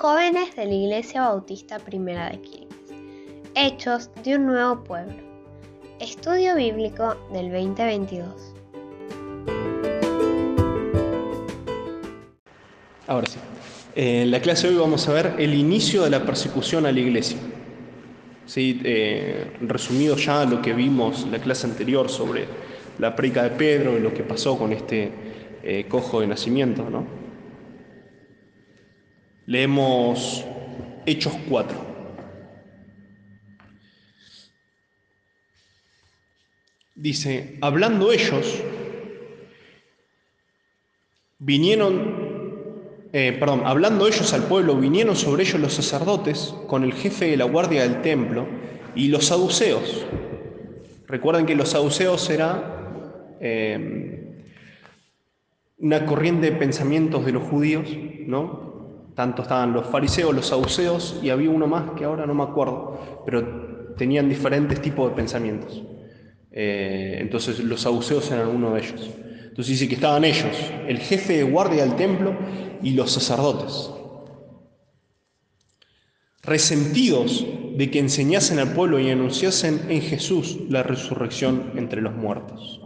Jóvenes 0.00 0.56
de 0.56 0.64
la 0.64 0.72
Iglesia 0.72 1.20
Bautista 1.20 1.78
Primera 1.78 2.30
de 2.30 2.40
Quilmes. 2.40 2.74
Hechos 3.54 4.08
de 4.24 4.36
un 4.36 4.46
nuevo 4.46 4.82
pueblo. 4.82 5.12
Estudio 6.00 6.56
bíblico 6.56 7.18
del 7.34 7.52
2022. 7.52 8.54
Ahora 13.08 13.26
sí. 13.26 13.38
En 13.94 14.30
la 14.30 14.40
clase 14.40 14.68
de 14.68 14.72
hoy 14.72 14.80
vamos 14.80 15.06
a 15.06 15.12
ver 15.12 15.34
el 15.36 15.52
inicio 15.52 16.04
de 16.04 16.08
la 16.08 16.24
persecución 16.24 16.86
a 16.86 16.92
la 16.92 17.00
iglesia. 17.00 17.36
¿Sí? 18.46 18.80
Eh, 18.82 19.52
resumido 19.60 20.16
ya 20.16 20.46
lo 20.46 20.62
que 20.62 20.72
vimos 20.72 21.24
en 21.24 21.32
la 21.32 21.40
clase 21.40 21.66
anterior 21.66 22.08
sobre 22.08 22.46
la 22.98 23.14
predica 23.14 23.42
de 23.42 23.50
Pedro 23.50 23.98
y 23.98 24.00
lo 24.00 24.14
que 24.14 24.22
pasó 24.22 24.56
con 24.56 24.72
este 24.72 25.10
eh, 25.62 25.84
cojo 25.90 26.22
de 26.22 26.26
nacimiento. 26.26 26.88
¿no? 26.88 27.19
Leemos 29.50 30.44
Hechos 31.06 31.32
4. 31.48 31.76
Dice, 36.94 37.58
hablando 37.60 38.12
ellos, 38.12 38.62
vinieron, 41.40 42.76
eh, 43.12 43.36
perdón, 43.40 43.62
hablando 43.64 44.06
ellos 44.06 44.32
al 44.32 44.44
pueblo, 44.44 44.76
vinieron 44.76 45.16
sobre 45.16 45.42
ellos 45.42 45.60
los 45.60 45.72
sacerdotes 45.72 46.54
con 46.68 46.84
el 46.84 46.92
jefe 46.92 47.26
de 47.26 47.36
la 47.36 47.46
guardia 47.46 47.82
del 47.82 48.02
templo 48.02 48.46
y 48.94 49.08
los 49.08 49.26
saduceos. 49.26 50.06
Recuerden 51.08 51.46
que 51.46 51.56
los 51.56 51.70
saduceos 51.70 52.30
era 52.30 53.34
eh, 53.40 54.44
una 55.78 56.06
corriente 56.06 56.52
de 56.52 56.56
pensamientos 56.56 57.26
de 57.26 57.32
los 57.32 57.42
judíos, 57.42 57.88
¿no? 58.28 58.69
Tanto 59.20 59.42
estaban 59.42 59.74
los 59.74 59.86
fariseos, 59.86 60.34
los 60.34 60.46
saduceos 60.46 61.20
y 61.22 61.28
había 61.28 61.50
uno 61.50 61.66
más 61.66 61.90
que 61.90 62.06
ahora 62.06 62.24
no 62.24 62.32
me 62.32 62.42
acuerdo, 62.42 63.22
pero 63.26 63.92
tenían 63.98 64.30
diferentes 64.30 64.80
tipos 64.80 65.10
de 65.10 65.14
pensamientos. 65.14 65.82
Eh, 66.50 67.18
entonces 67.20 67.58
los 67.58 67.82
saduceos 67.82 68.30
eran 68.30 68.48
uno 68.48 68.72
de 68.72 68.80
ellos. 68.80 69.10
Entonces 69.42 69.66
dice 69.72 69.88
que 69.88 69.96
estaban 69.96 70.24
ellos, 70.24 70.56
el 70.88 70.96
jefe 71.00 71.36
de 71.36 71.42
guardia 71.42 71.84
del 71.84 71.96
templo 71.96 72.34
y 72.82 72.92
los 72.92 73.12
sacerdotes, 73.12 73.90
resentidos 76.42 77.44
de 77.76 77.90
que 77.90 77.98
enseñasen 77.98 78.58
al 78.58 78.72
pueblo 78.72 78.98
y 78.98 79.10
anunciasen 79.10 79.82
en 79.90 80.00
Jesús 80.00 80.60
la 80.70 80.82
resurrección 80.82 81.72
entre 81.76 82.00
los 82.00 82.14
muertos. 82.14 82.80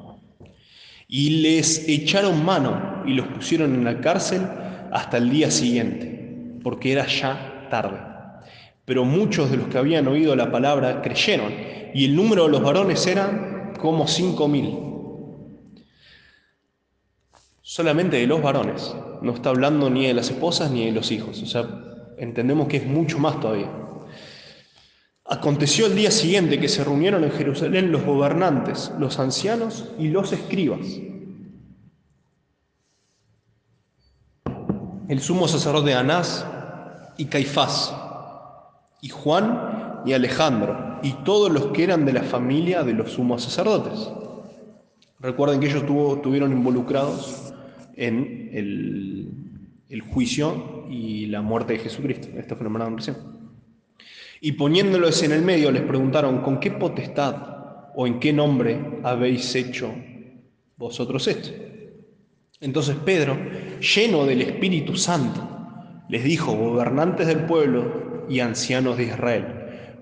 Y 1.07 1.43
les 1.43 1.89
echaron 1.89 2.45
mano 2.45 3.05
y 3.07 3.13
los 3.13 3.29
pusieron 3.29 3.73
en 3.73 3.85
la 3.85 4.01
cárcel 4.01 4.43
hasta 4.91 5.19
el 5.19 5.31
día 5.31 5.53
siguiente 5.53 6.14
porque 6.65 6.91
era 6.91 7.07
ya 7.07 7.69
tarde. 7.71 8.01
Pero 8.85 9.05
muchos 9.05 9.51
de 9.51 9.59
los 9.59 9.69
que 9.69 9.79
habían 9.79 10.09
oído 10.09 10.35
la 10.35 10.51
palabra 10.51 11.03
creyeron, 11.03 11.53
y 11.95 12.07
el 12.07 12.17
número 12.17 12.45
de 12.45 12.51
los 12.51 12.63
varones 12.63 13.07
era 13.07 13.73
como 13.79 14.09
cinco 14.09 14.49
mil. 14.49 14.79
Solamente 17.63 18.17
de 18.17 18.27
los 18.27 18.43
varones, 18.43 18.95
no 19.23 19.33
está 19.33 19.51
hablando 19.51 19.89
ni 19.89 20.07
de 20.07 20.15
las 20.15 20.31
esposas 20.31 20.71
ni 20.71 20.87
de 20.87 20.93
los 20.93 21.13
hijos, 21.13 21.41
o 21.43 21.47
sea, 21.47 21.69
entendemos 22.19 22.67
que 22.69 22.79
es 22.79 22.87
mucho 22.87 23.19
más 23.19 23.41
todavía. 23.41 23.71
Aconteció 25.27 25.87
el 25.87 25.95
día 25.95 26.11
siguiente 26.11 26.61
que 26.61 26.69
se 26.69 26.85
reunieron 26.85 27.25
en 27.25 27.31
Jerusalén 27.31 27.91
los 27.91 28.05
gobernantes, 28.05 28.93
los 28.99 29.19
ancianos 29.19 29.89
y 29.99 30.09
los 30.09 30.33
escribas. 30.33 30.87
El 35.09 35.21
sumo 35.21 35.49
sacerdote 35.49 35.95
Anás 35.95 36.47
y 37.17 37.27
Caifás, 37.27 37.95
y 39.01 39.09
Juan 39.09 40.03
y 40.05 40.13
Alejandro, 40.13 40.99
y 41.03 41.13
todos 41.25 41.51
los 41.51 41.67
que 41.67 41.85
eran 41.85 42.05
de 42.05 42.13
la 42.13 42.23
familia 42.23 42.83
de 42.83 42.95
los 42.95 43.13
sumos 43.13 43.43
sacerdotes. 43.43 44.11
Recuerden 45.21 45.61
que 45.61 45.67
ellos 45.67 45.87
tuvo, 45.87 46.19
tuvieron 46.21 46.53
involucrados 46.53 47.55
en 47.97 48.51
el, 48.53 49.31
el, 49.89 50.01
juicio 50.03 50.87
y 50.91 51.27
la 51.27 51.41
muerte 51.41 51.75
de 51.75 51.79
Jesucristo. 51.79 52.29
Esto 52.37 52.57
fue 52.57 52.65
nombrado 52.65 52.95
recién. 52.97 53.17
Y 54.41 54.53
poniéndolos 54.53 55.23
en 55.23 55.33
el 55.33 55.43
medio 55.43 55.71
les 55.71 55.83
preguntaron, 55.83 56.43
¿con 56.43 56.61
qué 56.61 56.73
potestad 56.73 57.37
o 57.95 58.07
en 58.07 58.21
qué 58.21 58.33
nombre 58.33 59.01
habéis 59.03 59.55
hecho 59.55 59.95
vosotros 60.77 61.27
esto? 61.29 61.51
Entonces 62.61 62.97
Pedro, 63.05 63.37
lleno 63.81 64.27
del 64.27 64.43
Espíritu 64.43 64.97
Santo, 64.97 65.54
les 66.09 66.25
dijo, 66.25 66.53
gobernantes 66.53 67.27
del 67.27 67.45
pueblo 67.47 68.27
y 68.29 68.41
ancianos 68.41 68.97
de 68.97 69.05
Israel, 69.05 69.47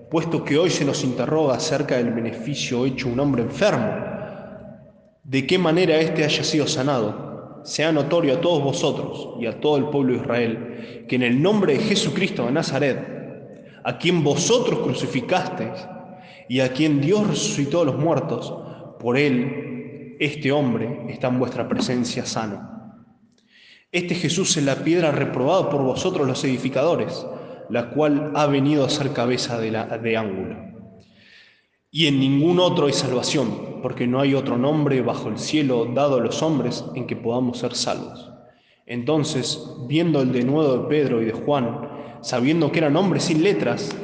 puesto 0.09 0.43
que 0.43 0.57
hoy 0.57 0.69
se 0.69 0.85
nos 0.85 1.03
interroga 1.03 1.55
acerca 1.55 1.97
del 1.97 2.11
beneficio 2.11 2.85
hecho 2.85 3.07
un 3.07 3.19
hombre 3.19 3.43
enfermo, 3.43 3.89
de 5.23 5.47
qué 5.47 5.57
manera 5.57 5.97
éste 5.97 6.23
haya 6.23 6.43
sido 6.43 6.67
sanado, 6.67 7.61
sea 7.63 7.91
notorio 7.91 8.35
a 8.35 8.41
todos 8.41 8.61
vosotros 8.61 9.29
y 9.39 9.45
a 9.45 9.59
todo 9.59 9.77
el 9.77 9.85
pueblo 9.85 10.13
de 10.13 10.19
Israel, 10.19 11.05
que 11.07 11.15
en 11.15 11.23
el 11.23 11.41
nombre 11.41 11.73
de 11.73 11.79
Jesucristo 11.79 12.45
de 12.45 12.51
Nazaret, 12.51 13.13
a 13.83 13.97
quien 13.97 14.23
vosotros 14.23 14.79
crucificasteis 14.79 15.87
y 16.49 16.59
a 16.59 16.73
quien 16.73 16.99
Dios 16.99 17.25
resucitó 17.27 17.81
a 17.81 17.85
los 17.85 17.97
muertos, 17.97 18.53
por 18.99 19.17
él, 19.17 20.15
este 20.19 20.51
hombre 20.51 21.05
está 21.09 21.27
en 21.27 21.39
vuestra 21.39 21.67
presencia 21.67 22.25
sano. 22.25 22.82
Este 23.93 24.15
Jesús 24.15 24.57
es 24.57 24.63
la 24.63 24.77
piedra 24.77 25.11
reprobada 25.11 25.69
por 25.69 25.83
vosotros 25.83 26.27
los 26.27 26.43
edificadores, 26.43 27.27
la 27.69 27.91
cual 27.91 28.31
ha 28.33 28.47
venido 28.47 28.83
a 28.83 28.89
ser 28.89 29.13
cabeza 29.13 29.59
de, 29.59 29.69
la, 29.69 29.85
de 29.99 30.17
ángulo. 30.17 30.55
Y 31.91 32.07
en 32.07 32.19
ningún 32.19 32.59
otro 32.59 32.87
hay 32.87 32.93
salvación, 32.93 33.81
porque 33.83 34.07
no 34.07 34.19
hay 34.19 34.33
otro 34.33 34.57
nombre 34.57 34.99
bajo 35.03 35.29
el 35.29 35.37
cielo 35.37 35.85
dado 35.93 36.15
a 36.15 36.21
los 36.21 36.41
hombres 36.41 36.83
en 36.95 37.05
que 37.05 37.15
podamos 37.15 37.59
ser 37.59 37.75
salvos. 37.75 38.31
Entonces, 38.87 39.63
viendo 39.87 40.23
el 40.23 40.31
denuedo 40.31 40.79
de 40.79 40.89
Pedro 40.89 41.21
y 41.21 41.25
de 41.25 41.33
Juan, 41.33 41.87
sabiendo 42.21 42.71
que 42.71 42.79
eran 42.79 42.95
hombres 42.95 43.25
sin 43.25 43.43
letras 43.43 43.95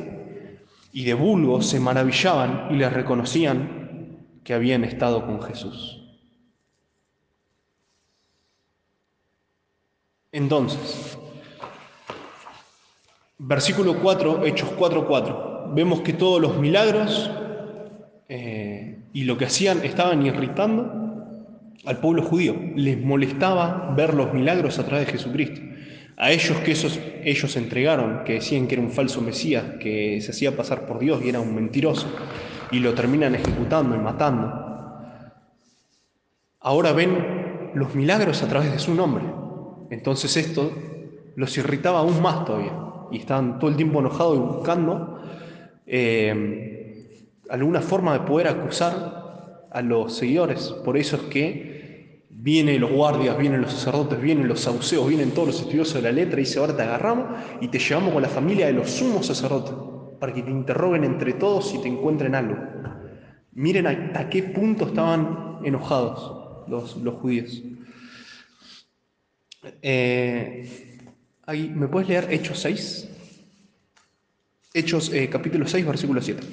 y 0.94 1.04
de 1.04 1.16
vulgo, 1.16 1.64
se 1.64 1.80
maravillaban 1.80 2.68
y 2.70 2.76
les 2.76 2.94
reconocían 2.94 4.20
que 4.44 4.54
habían 4.54 4.84
estado 4.84 5.26
con 5.26 5.42
Jesús. 5.42 5.99
Entonces, 10.32 11.18
versículo 13.40 14.00
4, 14.00 14.46
Hechos 14.46 14.70
4, 14.78 15.08
4, 15.08 15.72
vemos 15.74 16.02
que 16.02 16.14
todos 16.14 16.40
los 16.40 16.58
milagros 16.58 17.32
eh, 18.28 19.00
y 19.12 19.24
lo 19.24 19.38
que 19.38 19.46
hacían 19.46 19.84
estaban 19.84 20.24
irritando 20.24 21.00
al 21.86 22.00
pueblo 22.00 22.22
judío. 22.22 22.56
Les 22.76 23.00
molestaba 23.02 23.94
ver 23.98 24.14
los 24.14 24.34
milagros 24.34 24.78
a 24.78 24.86
través 24.86 25.08
de 25.08 25.14
Jesucristo. 25.14 25.62
A 26.16 26.32
ellos 26.32 26.58
que 26.60 26.74
esos, 26.74 27.00
ellos 27.24 27.56
entregaron, 27.56 28.24
que 28.24 28.34
decían 28.34 28.68
que 28.68 28.76
era 28.76 28.84
un 28.84 28.92
falso 28.92 29.22
Mesías, 29.22 29.64
que 29.80 30.20
se 30.22 30.32
hacía 30.32 30.56
pasar 30.56 30.86
por 30.86 31.00
Dios 31.00 31.22
y 31.24 31.30
era 31.30 31.40
un 31.40 31.56
mentiroso, 31.56 32.08
y 32.72 32.80
lo 32.80 32.94
terminan 32.94 33.36
ejecutando 33.36 33.96
y 33.96 34.00
matando. 34.00 34.54
Ahora 36.60 36.92
ven 36.92 37.72
los 37.74 37.96
milagros 37.96 38.44
a 38.44 38.48
través 38.48 38.72
de 38.72 38.80
su 38.80 38.94
nombre. 38.94 39.24
Entonces 39.90 40.36
esto 40.38 40.72
los 41.36 41.58
irritaba 41.58 42.00
aún 42.00 42.22
más 42.22 42.46
todavía 42.46 42.74
y 43.12 43.18
estaban 43.18 43.60
todo 43.60 43.70
el 43.70 43.76
tiempo 43.78 44.00
enojados 44.00 44.38
y 44.38 44.40
buscando 44.40 45.22
eh, 45.86 47.26
alguna 47.50 47.82
forma 47.82 48.14
de 48.14 48.20
poder 48.22 48.48
acusar 48.48 49.68
a 49.72 49.82
los 49.82 50.16
seguidores. 50.16 50.70
Por 50.84 50.98
eso 50.98 51.16
es 51.16 51.22
que 51.24 52.26
vienen 52.30 52.80
los 52.80 52.92
guardias, 52.92 53.38
vienen 53.38 53.62
los 53.62 53.74
sacerdotes, 53.74 54.22
vienen 54.22 54.48
los 54.48 54.62
sauceos, 54.62 55.08
vienen 55.08 55.32
todos 55.32 55.48
los 55.48 55.60
estudiosos 55.62 55.96
de 55.96 56.02
la 56.04 56.12
letra 56.12 56.40
y 56.40 56.44
dice, 56.44 56.60
ahora 56.60 56.76
te 56.76 56.84
agarramos 56.84 57.26
y 57.62 57.68
te 57.68 57.80
llevamos 57.80 58.14
con 58.14 58.22
la 58.22 58.30
familia 58.30 58.68
de 58.68 58.74
los 58.74 58.90
sumos 58.90 59.26
sacerdotes 59.26 59.74
para 60.20 60.34
que 60.34 60.44
te 60.44 60.52
interroguen 60.52 61.04
entre 61.04 61.34
todos 61.34 61.74
y 61.74 61.82
te 61.82 61.88
encuentren 61.88 62.36
algo. 62.36 62.58
Miren 63.54 63.88
a, 63.88 64.30
qué 64.30 64.44
punto 64.44 64.86
estaban 64.86 65.60
enojados 65.64 66.68
los 66.68 67.14
judíos. 67.16 67.64
Eh, 69.82 70.98
¿Me 71.48 71.88
puedes 71.88 72.08
leer 72.08 72.28
Hechos 72.32 72.60
6? 72.60 73.10
Hechos 74.74 75.12
eh, 75.12 75.30
capítulo 75.30 75.68
6, 75.68 75.86
versículo 75.86 76.22
7. 76.22 76.44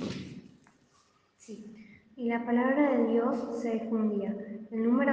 Sí. 1.37 1.77
Y 2.17 2.29
la 2.29 2.45
palabra 2.45 2.99
de 2.99 3.13
Dios 3.13 3.61
se 3.61 3.73
difundía. 3.73 4.35
El 4.73 4.83
número 4.83 5.13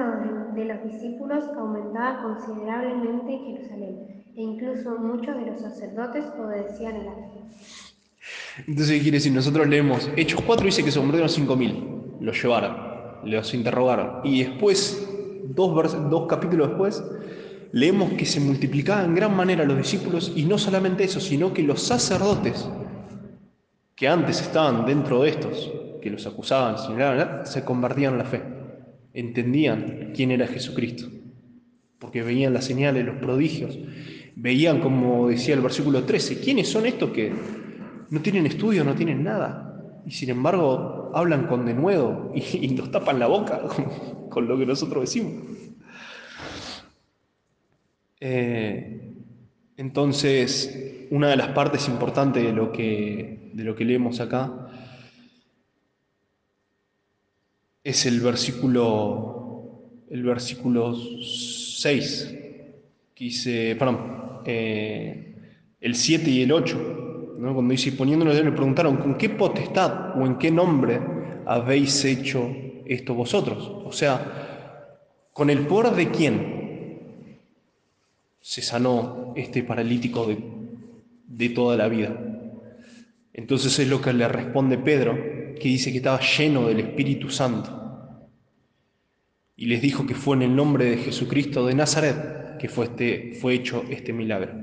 de, 0.55 0.65
los 0.65 0.83
discípulos 0.83 1.43
aumentaba 1.55 2.23
considerablemente 2.23 3.33
en 3.33 3.45
Jerusalén, 3.45 4.23
e 4.35 4.41
incluso 4.41 4.97
muchos 4.97 5.35
de 5.35 5.51
los 5.51 5.61
sacerdotes 5.61 6.25
obedecían 6.39 6.95
a 6.95 7.03
la 7.03 7.13
fe. 7.13 7.43
Entonces, 8.67 8.95
¿qué 8.95 9.01
quiere 9.01 9.17
decir? 9.17 9.33
Nosotros 9.33 9.67
leemos 9.67 10.09
Hechos 10.15 10.41
4 10.41 10.65
dice 10.65 10.83
que 10.83 10.91
se 10.91 10.99
convirtieron 10.99 11.29
5.000, 11.29 12.19
los 12.21 12.41
llevaron, 12.41 12.75
los 13.29 13.53
interrogaron. 13.53 14.21
Y 14.23 14.43
después, 14.43 15.07
dos, 15.49 16.09
dos 16.09 16.27
capítulos 16.27 16.69
después, 16.69 17.03
leemos 17.73 18.13
que 18.13 18.25
se 18.25 18.39
multiplicaban 18.39 19.05
en 19.05 19.15
gran 19.15 19.35
manera 19.35 19.65
los 19.65 19.77
discípulos 19.77 20.31
y 20.35 20.45
no 20.45 20.57
solamente 20.57 21.03
eso, 21.03 21.19
sino 21.19 21.53
que 21.53 21.63
los 21.63 21.81
sacerdotes 21.81 22.69
que 23.95 24.07
antes 24.07 24.41
estaban 24.41 24.85
dentro 24.85 25.23
de 25.23 25.29
estos, 25.29 25.73
que 26.01 26.11
los 26.11 26.25
acusaban, 26.27 26.75
se 27.45 27.65
convertían 27.65 28.13
en 28.13 28.17
la 28.19 28.25
fe, 28.25 28.41
entendían 29.13 30.11
quién 30.15 30.31
era 30.31 30.47
Jesucristo, 30.47 31.07
porque 31.97 32.21
veían 32.21 32.53
las 32.53 32.65
señales, 32.65 33.05
los 33.05 33.15
prodigios, 33.15 33.77
veían, 34.35 34.79
como 34.79 35.29
decía 35.29 35.55
el 35.55 35.61
versículo 35.61 36.03
13, 36.03 36.41
quiénes 36.41 36.69
son 36.69 36.85
estos 36.85 37.09
que 37.09 37.31
no 38.09 38.21
tienen 38.21 38.45
estudio, 38.45 38.83
no 38.83 38.93
tienen 38.93 39.23
nada, 39.23 40.01
y 40.05 40.11
sin 40.11 40.29
embargo 40.29 41.11
hablan 41.15 41.47
con 41.47 41.65
denuedo 41.65 42.31
y, 42.35 42.67
nos 42.69 42.91
tapan 42.91 43.17
la 43.17 43.27
boca 43.27 43.61
con, 44.29 44.47
lo 44.47 44.57
que 44.59 44.65
nosotros 44.65 45.03
decimos. 45.03 45.43
Eh, 48.25 49.01
entonces, 49.75 51.07
una 51.11 51.27
de 51.27 51.35
las 51.35 51.49
partes 51.49 51.89
importantes 51.89 52.41
de 52.41 52.53
lo 52.53 52.71
que, 52.71 53.49
de 53.51 53.63
lo 53.65 53.75
que 53.75 53.83
leemos 53.83 54.21
acá 54.21 54.69
es 57.83 58.05
el 58.05 58.21
versículo, 58.21 60.05
el 60.09 60.23
versículo 60.23 60.95
6, 60.95 62.33
que 63.13 63.23
dice, 63.25 63.75
perdón, 63.77 64.41
eh, 64.45 65.35
el 65.81 65.93
7 65.93 66.29
y 66.29 66.43
el 66.43 66.53
8 66.53 67.33
cuando 67.35 67.71
dice, 67.73 67.91
poniéndonos 67.91 68.41
le 68.41 68.51
preguntaron, 68.53 68.95
¿con 68.95 69.15
qué 69.17 69.31
potestad 69.31 70.17
o 70.17 70.25
en 70.25 70.37
qué 70.37 70.49
nombre 70.49 70.97
habéis 71.45 72.05
hecho 72.05 72.49
esto 72.85 73.15
vosotros? 73.15 73.69
O 73.83 73.91
sea, 73.91 74.87
¿con 75.33 75.49
el 75.49 75.67
poder 75.67 75.93
de 75.93 76.09
quién 76.09 76.62
se 78.43 78.61
sanó 78.61 79.33
este 79.35 79.63
paralítico 79.63 80.27
de, 80.27 80.37
de 81.25 81.49
toda 81.49 81.75
la 81.75 81.87
vida? 81.87 82.15
Entonces 83.33 83.79
es 83.79 83.87
lo 83.87 83.99
que 83.99 84.13
le 84.13 84.27
responde 84.27 84.77
Pedro, 84.77 85.15
que 85.59 85.67
dice 85.67 85.91
que 85.91 85.97
estaba 85.97 86.19
lleno 86.19 86.67
del 86.67 86.81
Espíritu 86.81 87.31
Santo. 87.31 88.29
Y 89.55 89.65
les 89.65 89.81
dijo 89.81 90.05
que 90.05 90.13
fue 90.13 90.35
en 90.35 90.43
el 90.43 90.55
nombre 90.55 90.85
de 90.85 90.97
Jesucristo 90.97 91.65
de 91.65 91.73
Nazaret 91.73 92.57
que 92.59 92.69
fue, 92.69 92.85
este, 92.85 93.33
fue 93.41 93.55
hecho 93.55 93.83
este 93.89 94.13
milagro. 94.13 94.53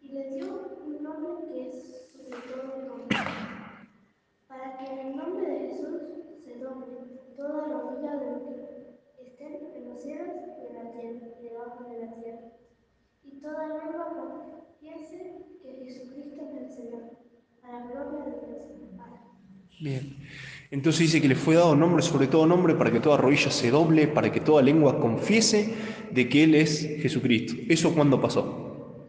y 0.00 0.08
le 0.12 0.30
dio 0.30 0.46
un 0.84 1.02
nombre 1.02 1.48
que 1.48 1.68
es 1.68 2.12
sobre 2.12 2.40
todo 2.42 3.08
para 4.46 4.78
que 4.78 4.84
en 4.92 4.98
el 4.98 5.16
nombre 5.16 5.46
de 5.46 5.58
Jesús 5.68 6.02
se 6.44 6.58
doble 6.58 6.86
toda 7.36 7.68
la 7.68 7.78
rodilla 7.80 8.16
de 8.16 8.30
los 8.30 8.42
que 8.42 9.22
estén 9.22 9.54
en 9.74 9.88
los 9.88 10.02
cielos 10.02 10.34
y 10.60 10.66
en 10.66 10.74
la 10.74 10.92
tierra 10.92 11.28
debajo 11.40 11.84
de 11.84 12.06
la 12.06 12.14
tierra, 12.14 12.52
y 13.22 13.40
toda 13.40 13.68
lengua 13.68 14.14
confiese 14.14 15.46
que 15.62 15.72
Jesucristo 15.84 16.42
es 16.42 16.56
el 16.56 16.70
Señor, 16.70 17.02
para 17.60 17.80
la 17.80 17.86
gloria 17.86 18.24
de 18.24 18.46
Dios 18.46 18.90
Padre. 18.96 19.20
Entonces 20.70 21.00
dice 21.00 21.22
que 21.22 21.28
le 21.28 21.34
fue 21.34 21.54
dado 21.54 21.74
nombre 21.74 22.02
sobre 22.02 22.26
todo 22.26 22.46
nombre 22.46 22.74
para 22.74 22.90
que 22.90 23.00
toda 23.00 23.16
rodilla 23.16 23.50
se 23.50 23.70
doble, 23.70 24.06
para 24.06 24.30
que 24.30 24.40
toda 24.40 24.62
lengua 24.62 25.00
confiese 25.00 25.74
de 26.10 26.28
que 26.28 26.44
Él 26.44 26.54
es 26.54 26.80
Jesucristo. 27.00 27.54
¿Eso 27.68 27.94
cuándo 27.94 28.20
pasó? 28.20 29.08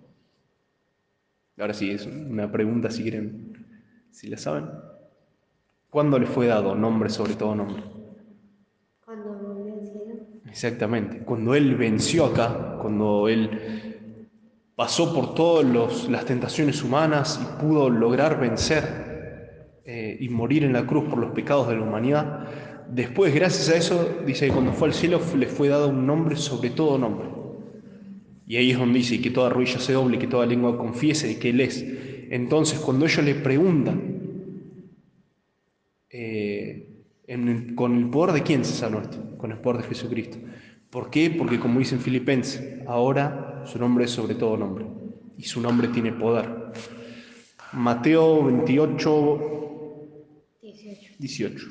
Ahora 1.57 1.73
sí, 1.73 1.91
es 1.91 2.05
una 2.05 2.49
pregunta 2.49 2.89
si 2.89 3.03
quieren, 3.03 3.67
si 4.11 4.29
la 4.29 4.37
saben. 4.37 4.69
¿Cuándo 5.89 6.17
le 6.17 6.27
fue 6.27 6.47
dado 6.47 6.75
nombre 6.75 7.09
sobre 7.09 7.33
todo 7.33 7.55
nombre? 7.55 7.83
Cuando 9.03 9.33
volvió 9.33 9.73
al 9.73 9.85
cielo. 9.85 10.13
Exactamente, 10.45 11.19
cuando 11.19 11.55
Él 11.55 11.75
venció 11.75 12.25
acá, 12.25 12.77
cuando 12.81 13.27
Él 13.27 13.97
pasó 14.77 15.13
por 15.13 15.33
todas 15.33 16.07
las 16.07 16.23
tentaciones 16.23 16.81
humanas 16.81 17.37
y 17.43 17.61
pudo 17.61 17.89
lograr 17.89 18.39
vencer 18.39 19.08
eh, 19.91 20.17
y 20.19 20.29
morir 20.29 20.63
en 20.65 20.73
la 20.73 20.85
cruz 20.85 21.05
por 21.09 21.17
los 21.17 21.31
pecados 21.31 21.67
de 21.67 21.75
la 21.75 21.81
humanidad. 21.81 22.45
Después, 22.91 23.33
gracias 23.33 23.69
a 23.69 23.75
eso, 23.75 24.19
dice 24.23 24.45
que 24.45 24.51
cuando 24.53 24.71
fue 24.71 24.89
al 24.89 24.93
cielo 24.93 25.19
le 25.35 25.47
fue 25.47 25.67
dado 25.67 25.89
un 25.89 26.05
nombre 26.05 26.35
sobre 26.35 26.69
todo 26.69 26.99
nombre. 26.99 27.27
Y 28.45 28.57
ahí 28.57 28.69
es 28.69 28.77
donde 28.77 28.99
dice 28.99 29.19
que 29.19 29.31
toda 29.31 29.49
rodilla 29.49 29.79
se 29.79 29.93
doble, 29.93 30.19
que 30.19 30.27
toda 30.27 30.45
lengua 30.45 30.77
confiese 30.77 31.39
que 31.39 31.49
Él 31.49 31.61
es. 31.61 31.83
Entonces, 32.29 32.77
cuando 32.77 33.07
ellos 33.07 33.25
le 33.25 33.33
preguntan, 33.33 34.01
eh, 36.11 36.87
¿con 37.73 37.97
el 37.97 38.11
poder 38.11 38.35
de 38.35 38.43
quién 38.43 38.63
se 38.63 38.75
sanó 38.75 39.01
esto? 39.01 39.37
Con 39.39 39.51
el 39.51 39.57
poder 39.57 39.81
de 39.81 39.87
Jesucristo. 39.87 40.37
¿Por 40.91 41.09
qué? 41.09 41.31
Porque 41.31 41.59
como 41.59 41.79
dicen 41.79 41.99
Filipenses, 41.99 42.79
ahora 42.85 43.63
su 43.65 43.79
nombre 43.79 44.05
es 44.05 44.11
sobre 44.11 44.35
todo 44.35 44.55
nombre 44.55 44.85
y 45.35 45.45
su 45.45 45.59
nombre 45.59 45.87
tiene 45.87 46.11
poder. 46.11 46.47
Mateo 47.73 48.45
28, 48.45 49.58
18. 51.19 51.67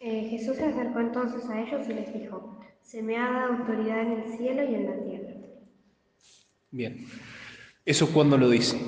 Eh, 0.00 0.28
Jesús 0.30 0.56
se 0.56 0.64
acercó 0.64 1.00
entonces 1.00 1.48
a 1.48 1.60
ellos 1.60 1.86
y 1.88 1.92
les 1.92 2.12
dijo, 2.12 2.58
se 2.82 3.02
me 3.02 3.16
ha 3.16 3.30
dado 3.30 3.54
autoridad 3.54 4.00
en 4.00 4.12
el 4.12 4.36
cielo 4.36 4.62
y 4.64 4.74
en 4.74 4.84
la 4.86 5.04
tierra. 5.04 5.34
Bien, 6.70 7.06
¿eso 7.84 8.12
cuándo 8.12 8.36
lo 8.36 8.48
dice? 8.48 8.78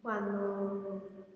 Cuando 0.00 1.28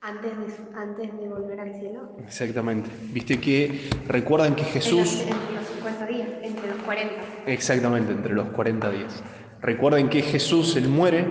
antes 0.00 0.32
de, 0.36 0.78
antes 0.78 1.12
de 1.18 1.28
volver 1.28 1.60
al 1.60 1.74
cielo. 1.80 2.16
Exactamente. 2.24 2.90
Viste 3.12 3.40
que 3.40 3.88
recuerdan 4.06 4.54
que 4.54 4.64
Jesús... 4.64 5.22
entre 5.22 5.54
los 5.54 5.66
50 5.66 6.06
días, 6.06 6.28
entre 6.42 6.68
los 6.68 6.78
40. 6.78 7.14
Exactamente, 7.46 8.12
entre 8.12 8.34
los 8.34 8.48
40 8.48 8.90
días. 8.90 9.22
Recuerden 9.60 10.08
que 10.08 10.22
Jesús, 10.22 10.76
él 10.76 10.88
muere, 10.88 11.26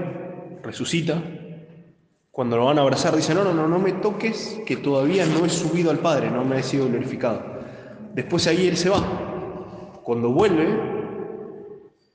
resucita. 0.63 1.21
Cuando 2.31 2.57
lo 2.57 2.65
van 2.65 2.79
a 2.79 2.81
abrazar, 2.81 3.15
dice, 3.15 3.33
no, 3.33 3.43
no, 3.43 3.53
no, 3.53 3.67
no 3.67 3.79
me 3.79 3.93
toques, 3.93 4.61
que 4.65 4.77
todavía 4.77 5.25
no 5.25 5.45
he 5.45 5.49
subido 5.49 5.91
al 5.91 5.99
Padre, 5.99 6.29
no 6.29 6.43
me 6.43 6.59
he 6.59 6.63
sido 6.63 6.87
glorificado. 6.87 7.41
Después 8.13 8.47
ahí 8.47 8.67
él 8.67 8.75
se 8.75 8.89
va. 8.89 10.01
Cuando 10.03 10.31
vuelve, 10.31 10.67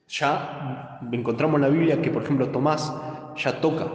ya 0.09 1.01
encontramos 1.11 1.57
en 1.57 1.63
la 1.63 1.69
Biblia 1.69 2.03
que, 2.03 2.11
por 2.11 2.23
ejemplo, 2.23 2.51
Tomás 2.51 2.93
ya 3.37 3.61
toca 3.61 3.87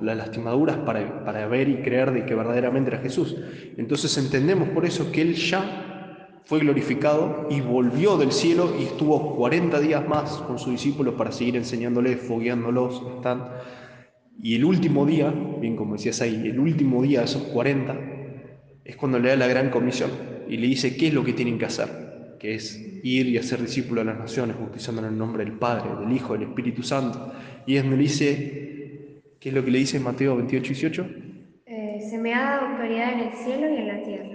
las 0.00 0.16
lastimaduras 0.16 0.78
para, 0.78 1.24
para 1.24 1.46
ver 1.46 1.68
y 1.68 1.82
creer 1.82 2.12
de 2.12 2.24
que 2.24 2.34
verdaderamente 2.34 2.90
era 2.90 2.98
Jesús. 3.00 3.36
Entonces 3.76 4.16
entendemos 4.18 4.68
por 4.70 4.84
eso 4.84 5.10
que 5.12 5.22
Él 5.22 5.34
ya 5.34 5.89
fue 6.44 6.60
glorificado 6.60 7.46
y 7.50 7.60
volvió 7.60 8.16
del 8.16 8.32
cielo 8.32 8.74
y 8.78 8.84
estuvo 8.84 9.36
40 9.36 9.80
días 9.80 10.06
más 10.08 10.32
con 10.38 10.58
sus 10.58 10.72
discípulos 10.72 11.14
para 11.14 11.32
seguir 11.32 11.56
enseñándoles, 11.56 12.20
fogueándolos. 12.20 13.02
Están. 13.16 13.44
Y 14.42 14.56
el 14.56 14.64
último 14.64 15.06
día, 15.06 15.32
bien 15.60 15.76
como 15.76 15.94
decías 15.94 16.20
ahí, 16.22 16.34
el 16.46 16.58
último 16.58 17.02
día 17.02 17.20
de 17.20 17.26
esos 17.26 17.42
40 17.44 17.98
es 18.84 18.96
cuando 18.96 19.18
le 19.18 19.28
da 19.28 19.36
la 19.36 19.46
gran 19.46 19.70
comisión 19.70 20.10
y 20.48 20.56
le 20.56 20.66
dice 20.66 20.96
qué 20.96 21.08
es 21.08 21.14
lo 21.14 21.24
que 21.24 21.34
tienen 21.34 21.58
que 21.58 21.66
hacer, 21.66 22.36
que 22.40 22.54
es 22.54 22.80
ir 23.02 23.28
y 23.28 23.38
hacer 23.38 23.60
discípulos 23.60 24.02
a 24.02 24.10
las 24.10 24.18
naciones, 24.18 24.58
bautizando 24.58 25.02
en 25.02 25.08
el 25.08 25.18
nombre 25.18 25.44
del 25.44 25.54
Padre, 25.54 25.90
del 26.00 26.12
Hijo, 26.14 26.32
del 26.32 26.48
Espíritu 26.48 26.82
Santo. 26.82 27.32
Y 27.66 27.76
es 27.76 27.82
donde 27.82 27.96
le 27.98 28.02
dice, 28.02 28.60
¿Qué 29.40 29.48
es 29.48 29.54
lo 29.54 29.64
que 29.64 29.70
le 29.70 29.78
dice 29.78 29.98
Mateo 29.98 30.36
28, 30.36 30.68
18? 30.68 31.06
Eh, 31.64 31.98
se 32.10 32.18
me 32.18 32.34
ha 32.34 32.42
dado 32.42 32.66
autoridad 32.66 33.14
en 33.14 33.20
el 33.20 33.32
cielo 33.32 33.70
y 33.72 33.76
en 33.78 33.88
la 33.88 34.02
tierra. 34.02 34.29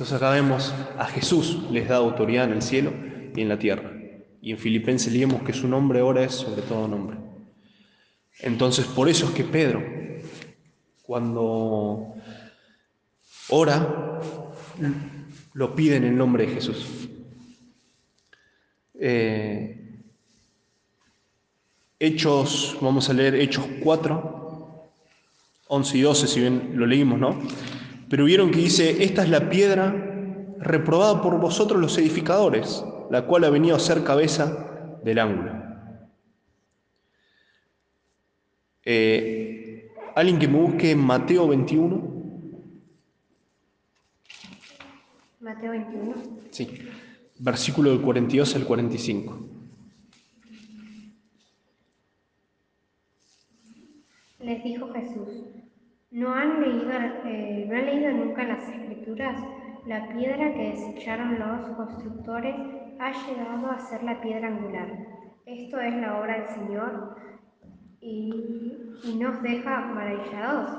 Entonces 0.00 0.16
acá 0.16 0.30
vemos 0.30 0.74
a 0.96 1.04
Jesús 1.04 1.58
les 1.70 1.86
da 1.86 1.96
autoridad 1.96 2.46
en 2.46 2.52
el 2.52 2.62
cielo 2.62 2.90
y 3.36 3.42
en 3.42 3.50
la 3.50 3.58
tierra. 3.58 3.92
Y 4.40 4.50
en 4.50 4.56
Filipenses 4.56 5.12
leemos 5.12 5.42
que 5.42 5.52
su 5.52 5.68
nombre 5.68 6.00
ahora 6.00 6.24
es 6.24 6.32
sobre 6.32 6.62
todo 6.62 6.88
nombre. 6.88 7.18
Entonces 8.38 8.86
por 8.86 9.10
eso 9.10 9.26
es 9.26 9.32
que 9.32 9.44
Pedro, 9.44 9.84
cuando 11.02 12.14
ora, 13.50 14.22
lo 15.52 15.74
pide 15.74 15.96
en 15.96 16.04
el 16.04 16.16
nombre 16.16 16.46
de 16.46 16.54
Jesús. 16.54 17.10
Eh, 18.94 20.02
Hechos, 21.98 22.78
vamos 22.80 23.10
a 23.10 23.12
leer 23.12 23.34
Hechos 23.34 23.66
4, 23.82 24.92
11 25.68 25.98
y 25.98 26.00
12, 26.00 26.26
si 26.26 26.40
bien 26.40 26.70
lo 26.76 26.86
leímos, 26.86 27.18
¿no? 27.18 27.38
Pero 28.10 28.26
vieron 28.26 28.50
que 28.50 28.58
dice, 28.58 29.02
esta 29.02 29.22
es 29.22 29.30
la 29.30 29.48
piedra 29.48 29.94
reprobada 30.58 31.22
por 31.22 31.40
vosotros 31.40 31.80
los 31.80 31.96
edificadores, 31.96 32.84
la 33.10 33.24
cual 33.24 33.44
ha 33.44 33.50
venido 33.50 33.76
a 33.76 33.80
ser 33.80 34.04
cabeza 34.04 34.98
del 35.02 35.18
ángulo. 35.18 35.52
Eh, 38.84 39.40
Alguien 40.14 40.38
que 40.38 40.48
me 40.48 40.58
busque 40.58 40.90
en 40.90 40.98
Mateo 40.98 41.48
21. 41.48 42.10
Mateo 45.40 45.70
21. 45.70 46.14
Sí, 46.50 46.68
versículo 47.38 47.90
del 47.90 48.00
42 48.00 48.56
al 48.56 48.66
45. 48.66 49.38
Les 54.40 54.64
dijo 54.64 54.92
Jesús, 54.92 55.28
¿no 56.10 56.34
han 56.34 56.60
leído, 56.60 56.90
eh, 57.24 57.66
¿no 57.68 57.76
han 57.76 57.86
leído 57.86 58.12
nunca 58.12 58.44
las 58.44 58.68
escrituras? 58.68 59.40
La 59.86 60.08
piedra 60.08 60.52
que 60.52 60.70
desecharon 60.70 61.38
los 61.38 61.76
constructores 61.76 62.54
ha 62.98 63.12
llegado 63.12 63.70
a 63.70 63.78
ser 63.78 64.02
la 64.02 64.20
piedra 64.20 64.48
angular. 64.48 64.88
Esto 65.46 65.80
es 65.80 65.94
la 65.94 66.20
obra 66.20 66.38
del 66.38 66.48
Señor 66.48 67.16
y, 68.00 69.16
nos 69.18 69.42
deja 69.42 69.80
maravillados. 69.80 70.78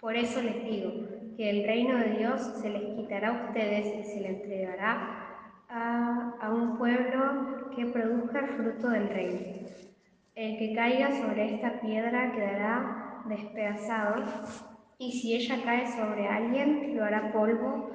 Por 0.00 0.16
eso 0.16 0.42
les 0.42 0.64
digo 0.64 0.92
que 1.36 1.50
el 1.50 1.66
reino 1.66 1.98
de 1.98 2.18
Dios 2.18 2.40
se 2.60 2.70
les 2.70 2.96
quitará 2.96 3.28
a 3.28 3.46
ustedes 3.46 3.86
y 4.00 4.10
se 4.10 4.20
le 4.20 4.28
entregará 4.28 5.26
a, 5.68 6.50
un 6.52 6.76
pueblo 6.78 7.70
que 7.76 7.86
produzca 7.86 8.46
fruto 8.56 8.88
del 8.88 9.08
reino. 9.08 9.40
El 10.34 10.58
que 10.58 10.74
caiga 10.74 11.12
sobre 11.12 11.54
esta 11.54 11.80
piedra 11.80 12.32
quedará 12.32 12.99
despedazado, 13.26 14.24
y 14.98 15.12
si 15.12 15.34
ella 15.34 15.62
cae 15.64 15.90
sobre 15.90 16.28
alguien, 16.28 16.96
lo 16.96 17.04
hará 17.04 17.32
polvo. 17.32 17.90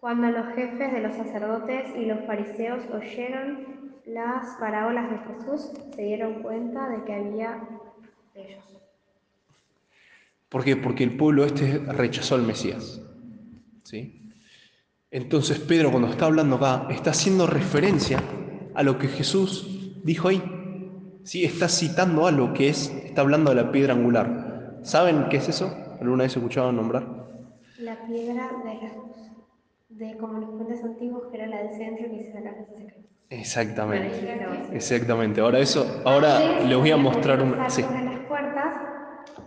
Cuando 0.00 0.30
los 0.30 0.54
jefes 0.54 0.92
de 0.92 1.00
los 1.00 1.16
sacerdotes 1.16 1.96
y 1.96 2.04
los 2.04 2.24
fariseos 2.24 2.82
oyeron 2.90 3.94
las 4.06 4.56
parábolas 4.60 5.10
de 5.10 5.18
Jesús, 5.18 5.70
se 5.94 6.02
dieron 6.02 6.42
cuenta 6.42 6.88
de 6.88 7.04
que 7.04 7.14
había 7.14 7.68
ellos. 8.34 8.64
¿Por 10.48 10.62
qué? 10.62 10.76
Porque 10.76 11.02
el 11.02 11.16
pueblo 11.16 11.44
este 11.44 11.78
rechazó 11.78 12.36
al 12.36 12.42
Mesías. 12.42 13.00
¿Sí? 13.82 14.30
Entonces 15.10 15.58
Pedro 15.58 15.90
cuando 15.90 16.08
está 16.08 16.26
hablando 16.26 16.56
acá 16.56 16.86
está 16.90 17.10
haciendo 17.10 17.46
referencia 17.46 18.22
a 18.74 18.82
lo 18.82 18.98
que 18.98 19.08
Jesús 19.08 20.00
dijo 20.04 20.28
ahí. 20.28 20.42
¿Sí? 21.24 21.44
Está 21.44 21.68
citando 21.68 22.26
algo 22.26 22.52
que 22.52 22.68
es, 22.68 22.90
está 23.04 23.22
hablando 23.22 23.50
de 23.50 23.56
la 23.56 23.72
piedra 23.72 23.94
angular. 23.94 24.78
¿Saben 24.82 25.28
qué 25.30 25.38
es 25.38 25.48
eso? 25.48 25.74
¿Alguna 26.00 26.24
vez 26.24 26.36
escucharon 26.36 26.76
nombrar? 26.76 27.06
La 27.78 28.06
piedra 28.06 28.50
de 28.64 29.04
de 29.88 30.16
como 30.16 30.38
los 30.38 30.50
puentes 30.50 30.82
antiguos, 30.82 31.28
que 31.30 31.36
era 31.36 31.46
la 31.46 31.62
del 31.62 31.76
centro 31.76 32.06
que 32.10 32.30
se 32.32 32.40
la. 32.40 32.52
Exactamente. 33.30 34.38
Exactamente. 34.72 35.40
Ahora 35.40 35.58
eso, 35.60 36.02
ahora 36.04 36.60
les 36.60 36.76
voy 36.76 36.90
a 36.90 36.96
mostrar 36.96 37.42
una. 37.42 37.68
Sí. 37.70 37.82
Las 37.82 38.18
puertas, 38.28 38.76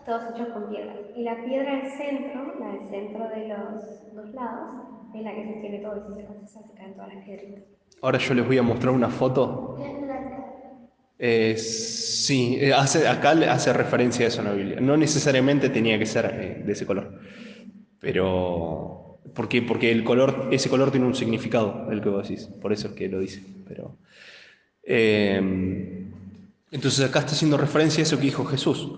todos 0.06 0.24
hechos 0.34 0.48
con 0.54 0.70
piedra. 0.70 0.94
Y 1.16 1.24
la 1.24 1.44
piedra 1.44 1.76
del 1.76 1.92
centro, 1.92 2.60
la 2.60 2.72
del 2.72 2.90
centro 2.90 3.30
de 3.30 3.48
los 3.48 4.14
dos 4.16 4.34
lados, 4.34 4.70
es 5.14 5.22
la 5.22 5.36
que 5.36 5.52
sostiene 5.52 5.80
todo 5.80 5.98
y 5.98 6.16
se 6.16 6.48
se 6.48 6.94
todas 6.94 7.14
las 7.14 7.26
piedritas. 7.26 7.64
Ahora 8.02 8.18
yo 8.18 8.34
les 8.34 8.48
voy 8.48 8.58
a 8.58 8.64
mostrar 8.64 8.94
una 8.94 9.10
foto. 9.10 9.78
Eh, 11.20 11.58
sí, 11.58 12.58
eh, 12.60 12.74
hace, 12.74 13.08
acá 13.08 13.32
hace 13.32 13.74
referencia 13.74 14.26
a 14.26 14.28
eso 14.30 14.42
en 14.42 14.48
la 14.48 14.54
Biblia. 14.54 14.80
No 14.80 14.98
necesariamente 14.98 15.70
tenía 15.70 15.98
que 15.98 16.06
ser 16.06 16.26
eh, 16.26 16.64
de 16.66 16.74
ese 16.74 16.86
color, 16.86 17.20
pero 18.00 19.20
¿por 19.34 19.48
qué? 19.48 19.62
Porque 19.62 19.92
el 19.92 20.04
color, 20.04 20.50
ese 20.52 20.70
color 20.70 20.92
tiene 20.92 21.08
un 21.08 21.16
significado, 21.16 21.88
el 21.92 22.02
que 22.02 22.10
vos 22.10 22.28
decís, 22.28 22.50
por 22.62 22.72
eso 22.72 22.90
es 22.90 22.94
que 22.94 23.10
lo 23.10 23.20
dice. 23.20 23.44
Pero, 23.68 23.98
eh, 24.84 25.42
entonces 26.72 27.06
acá 27.06 27.20
está 27.20 27.32
haciendo 27.32 27.58
referencia 27.58 28.02
a 28.02 28.04
eso 28.04 28.18
que 28.18 28.26
dijo 28.26 28.46
Jesús. 28.46 28.90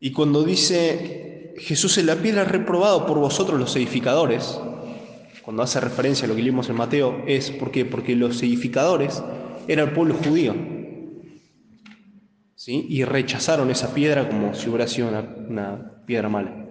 Y 0.00 0.12
cuando 0.12 0.42
dice 0.42 1.54
Jesús 1.58 1.98
es 1.98 2.04
la 2.04 2.16
piedra 2.16 2.44
reprobado 2.44 3.06
por 3.06 3.18
vosotros 3.18 3.60
los 3.60 3.76
edificadores, 3.76 4.58
cuando 5.42 5.62
hace 5.62 5.80
referencia 5.80 6.24
a 6.24 6.28
lo 6.28 6.36
que 6.36 6.42
leímos 6.42 6.68
en 6.70 6.76
Mateo, 6.76 7.22
es 7.26 7.50
¿por 7.50 7.70
porque 7.90 8.16
los 8.16 8.42
edificadores 8.42 9.22
era 9.68 9.82
el 9.82 9.90
pueblo 9.90 10.14
judío. 10.14 10.54
Y 12.66 13.04
rechazaron 13.04 13.70
esa 13.70 13.94
piedra 13.94 14.28
como 14.28 14.54
si 14.54 14.68
hubiera 14.68 14.86
sido 14.86 15.08
una, 15.08 16.02
piedra 16.04 16.28
mala. 16.28 16.66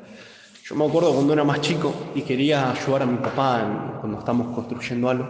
Yo 0.63 0.75
me 0.75 0.85
acuerdo 0.85 1.13
cuando 1.13 1.33
era 1.33 1.43
más 1.43 1.61
chico 1.61 2.11
y 2.13 2.21
quería 2.21 2.69
ayudar 2.69 3.03
a 3.03 3.05
mi 3.07 3.17
papá 3.17 3.97
cuando 3.99 4.19
estamos 4.19 4.53
construyendo 4.53 5.09
algo. 5.09 5.27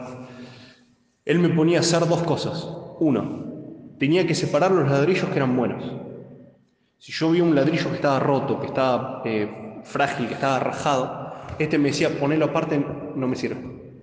Él 1.24 1.40
me 1.40 1.50
ponía 1.50 1.78
a 1.78 1.82
hacer 1.82 2.06
dos 2.06 2.24
cosas. 2.24 2.68
Uno, 3.00 3.96
tenía 4.00 4.28
que 4.28 4.36
separar 4.36 4.72
los 4.72 4.90
ladrillos 4.90 5.30
que 5.30 5.36
eran 5.38 5.56
buenos. 5.56 5.84
Si 6.98 7.14
yo 7.14 7.32
vi 7.32 7.40
un 7.40 7.56
ladrillo 7.56 7.90
que 7.90 7.96
estaba 7.96 8.20
roto, 8.20 8.60
que 8.60 8.68
estaba 8.68 9.22
eh, 9.24 9.80
frágil, 9.84 10.28
que 10.28 10.34
estaba 10.34 10.60
rajado, 10.60 11.34
este 11.58 11.78
me 11.78 11.90
decía 11.90 12.20
ponerlo 12.20 12.46
aparte, 12.46 12.86
no 13.16 13.28
me 13.28 13.38
sirve. 13.38 13.96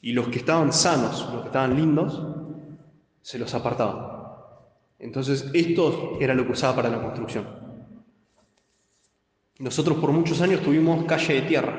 Y 0.00 0.12
los 0.12 0.28
que 0.28 0.38
estaban 0.38 0.72
sanos, 0.72 1.28
los 1.32 1.40
que 1.40 1.48
estaban 1.48 1.74
lindos, 1.76 2.22
se 3.22 3.40
los 3.40 3.52
apartaba. 3.54 4.13
Entonces, 5.04 5.50
esto 5.52 6.16
era 6.18 6.32
lo 6.32 6.46
que 6.46 6.52
usaba 6.52 6.76
para 6.76 6.88
la 6.88 6.98
construcción. 7.02 7.44
Nosotros 9.58 9.98
por 9.98 10.12
muchos 10.12 10.40
años 10.40 10.62
tuvimos 10.62 11.04
calle 11.04 11.34
de 11.34 11.42
tierra. 11.42 11.78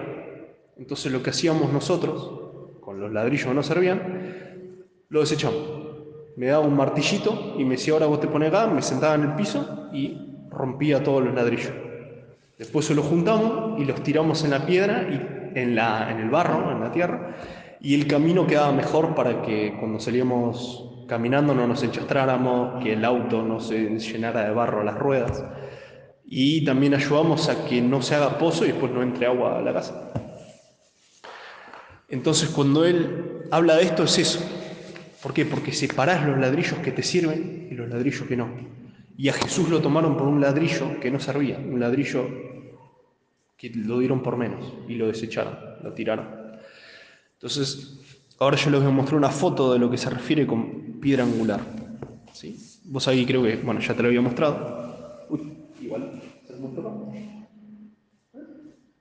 Entonces, 0.78 1.12
lo 1.12 1.24
que 1.24 1.32
hacíamos 1.32 1.74
nosotros, 1.74 2.80
con 2.82 3.00
los 3.00 3.12
ladrillos 3.12 3.48
que 3.48 3.54
no 3.56 3.64
servían, 3.64 4.86
lo 5.10 5.22
desechamos. 5.22 5.60
Me 6.38 6.46
daba 6.46 6.68
un 6.68 6.76
martillito 6.76 7.56
y 7.58 7.64
me 7.64 7.72
decía, 7.72 7.94
ahora 7.94 8.06
vos 8.06 8.22
te 8.22 8.28
pones 8.28 8.50
acá, 8.50 8.68
me 8.68 8.84
sentaba 8.84 9.16
en 9.16 9.24
el 9.24 9.34
piso 9.34 9.90
y 9.92 10.38
rompía 10.52 11.04
todos 11.04 11.24
los 11.24 11.34
ladrillos. 11.34 11.74
Después 12.60 12.86
se 12.86 12.94
los 12.94 13.08
juntamos 13.08 13.82
y 13.82 13.86
los 13.86 14.04
tiramos 14.04 14.44
en 14.44 14.52
la 14.52 14.68
piedra 14.68 15.02
y 15.10 15.60
en, 15.60 15.76
la, 15.76 16.12
en 16.12 16.20
el 16.20 16.30
barro, 16.30 16.72
en 16.72 16.80
la 16.80 16.92
tierra, 16.92 17.36
y 17.82 17.96
el 17.96 18.06
camino 18.06 18.46
quedaba 18.46 18.72
mejor 18.72 19.16
para 19.16 19.42
que 19.42 19.76
cuando 19.80 20.00
salíamos 20.00 20.95
caminando 21.08 21.54
no 21.54 21.68
nos 21.68 21.84
enchastráramos, 21.84 22.84
que 22.84 22.94
el 22.94 23.06
auto 23.06 23.44
no 23.44 23.60
se 23.60 24.00
llenara 24.00 24.46
de 24.46 24.52
barro 24.52 24.82
a 24.82 24.84
las 24.84 24.98
ruedas. 24.98 25.44
Y 26.26 26.66
también 26.66 26.94
ayudamos 26.94 27.50
a 27.50 27.66
que 27.66 27.82
no 27.82 28.02
se 28.02 28.16
haga 28.16 28.38
pozo 28.38 28.66
y 28.66 28.70
después 28.70 28.92
no 28.92 29.04
entre 29.04 29.28
agua 29.28 29.60
a 29.60 29.62
la 29.62 29.74
casa. 29.74 30.12
Entonces 32.10 32.50
cuando 32.50 32.86
él 32.86 33.44
habla 33.52 33.76
de 33.76 33.84
esto 33.84 34.04
es 34.04 34.18
eso. 34.18 34.40
¿Por 35.22 35.34
qué? 35.34 35.46
Porque 35.46 35.72
separás 35.72 36.26
los 36.26 36.38
ladrillos 36.38 36.80
que 36.80 36.92
te 36.92 37.04
sirven 37.04 37.68
y 37.72 37.74
los 37.74 37.90
ladrillos 37.90 38.28
que 38.28 38.36
no. 38.36 38.50
Y 39.18 39.30
a 39.30 39.34
Jesús 39.34 39.70
lo 39.70 39.82
tomaron 39.82 40.18
por 40.18 40.28
un 40.28 40.42
ladrillo 40.42 41.00
que 41.00 41.10
no 41.10 41.20
servía, 41.20 41.58
un 41.58 41.80
ladrillo 41.80 42.28
que 43.58 43.70
lo 43.70 44.00
dieron 44.00 44.22
por 44.22 44.38
menos 44.38 44.74
y 44.88 44.96
lo 44.96 45.08
desecharon, 45.08 45.58
lo 45.82 45.94
tiraron. 45.94 46.28
Entonces, 47.34 48.15
ahora 48.40 48.58
yo 48.58 48.70
les 48.70 48.82
voy 48.82 48.90
a 48.90 48.94
mostrar 48.94 49.18
una 49.18 49.30
foto 49.30 49.74
de 49.74 49.80
lo 49.80 49.90
que 49.90 49.98
se 49.98 50.10
refiere 50.10 50.46
con 50.46 51.00
piedra 51.02 51.24
angular. 51.24 51.62
¿Sí? 52.34 52.58
Vos 52.86 53.08
ahí 53.08 53.26
creo 53.26 53.44
que, 53.44 53.56
bueno, 53.58 53.80
ya 53.80 53.94
te 53.94 54.02
lo 54.02 54.10
había 54.10 54.22
mostrado. 54.22 55.26
Uy, 55.30 55.54
igual, 55.82 56.22
¿se 56.46 56.54
lo 56.54 56.68
acá? 56.68 57.16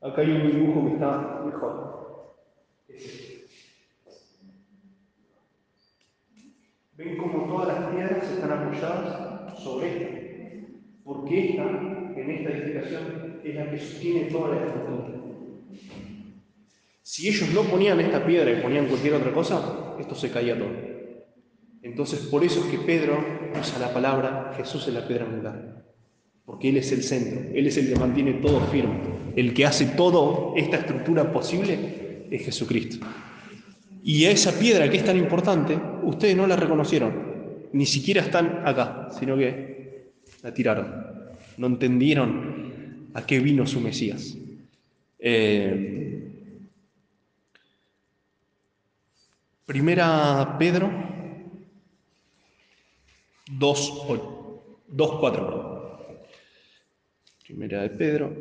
Acá 0.01 0.21
hay 0.21 0.31
un 0.31 0.51
dibujo 0.51 0.87
que 0.87 0.93
está 0.95 1.43
mejor. 1.45 2.35
Ven 6.97 7.17
como 7.17 7.47
todas 7.47 7.69
las 7.69 7.93
piedras 7.93 8.31
están 8.31 8.53
apoyadas 8.53 9.59
sobre 9.59 9.87
esta, 9.89 10.69
porque 11.03 11.51
esta, 11.51 11.63
en 11.63 12.31
esta 12.31 12.51
edificación, 12.51 13.41
es 13.43 13.55
la 13.55 13.71
que 13.71 13.79
sostiene 13.79 14.31
toda 14.31 14.55
la 14.55 14.65
estructura. 14.65 15.14
Si 17.07 17.29
ellos 17.29 17.51
no 17.51 17.65
ponían 17.65 18.01
esta 18.01 18.25
piedra 18.25 18.51
y 18.51 18.63
ponían 18.63 18.87
cualquier 18.87 19.13
otra 19.13 19.31
cosa, 19.31 19.95
esto 20.01 20.15
se 20.15 20.31
caía 20.31 20.59
todo. 20.59 20.73
Entonces, 21.83 22.21
por 22.21 22.43
eso 22.43 22.65
es 22.65 22.71
que 22.71 22.79
Pedro 22.79 23.23
usa 23.61 23.79
la 23.79 23.93
palabra 23.93 24.55
Jesús 24.57 24.89
es 24.89 24.95
la 24.95 25.07
piedra 25.07 25.27
angular, 25.27 25.85
porque 26.47 26.71
Él 26.71 26.79
es 26.79 26.91
el 26.93 27.03
centro, 27.03 27.43
Él 27.55 27.67
es 27.67 27.77
el 27.77 27.91
que 27.91 27.97
mantiene 27.97 28.33
todo 28.41 28.59
firme, 28.69 29.01
el 29.37 29.53
que 29.53 29.67
hace 29.67 29.85
toda 29.85 30.59
esta 30.59 30.79
estructura 30.79 31.31
posible 31.31 32.27
es 32.31 32.43
Jesucristo. 32.43 33.05
Y 34.03 34.25
a 34.25 34.31
esa 34.31 34.59
piedra 34.59 34.89
que 34.89 34.97
es 34.97 35.05
tan 35.05 35.19
importante, 35.19 35.79
ustedes 36.05 36.35
no 36.35 36.47
la 36.47 36.57
reconocieron, 36.57 37.69
ni 37.75 37.85
siquiera 37.85 38.23
están 38.23 38.63
acá, 38.65 39.11
sino 39.19 39.37
que 39.37 40.13
la 40.43 40.55
tiraron. 40.55 41.05
No 41.59 41.67
entendieron 41.67 43.11
a 43.13 43.27
qué 43.27 43.41
vino 43.41 43.67
su 43.67 43.79
Mesías. 43.79 44.39
Eh, 45.19 46.31
Primera 49.67 50.57
Pedro 50.59 50.91
2, 53.51 54.05
4, 54.07 55.21
perdón. 55.21 55.75
Primera 57.47 57.83
de 57.83 57.91
Pedro. 57.91 58.35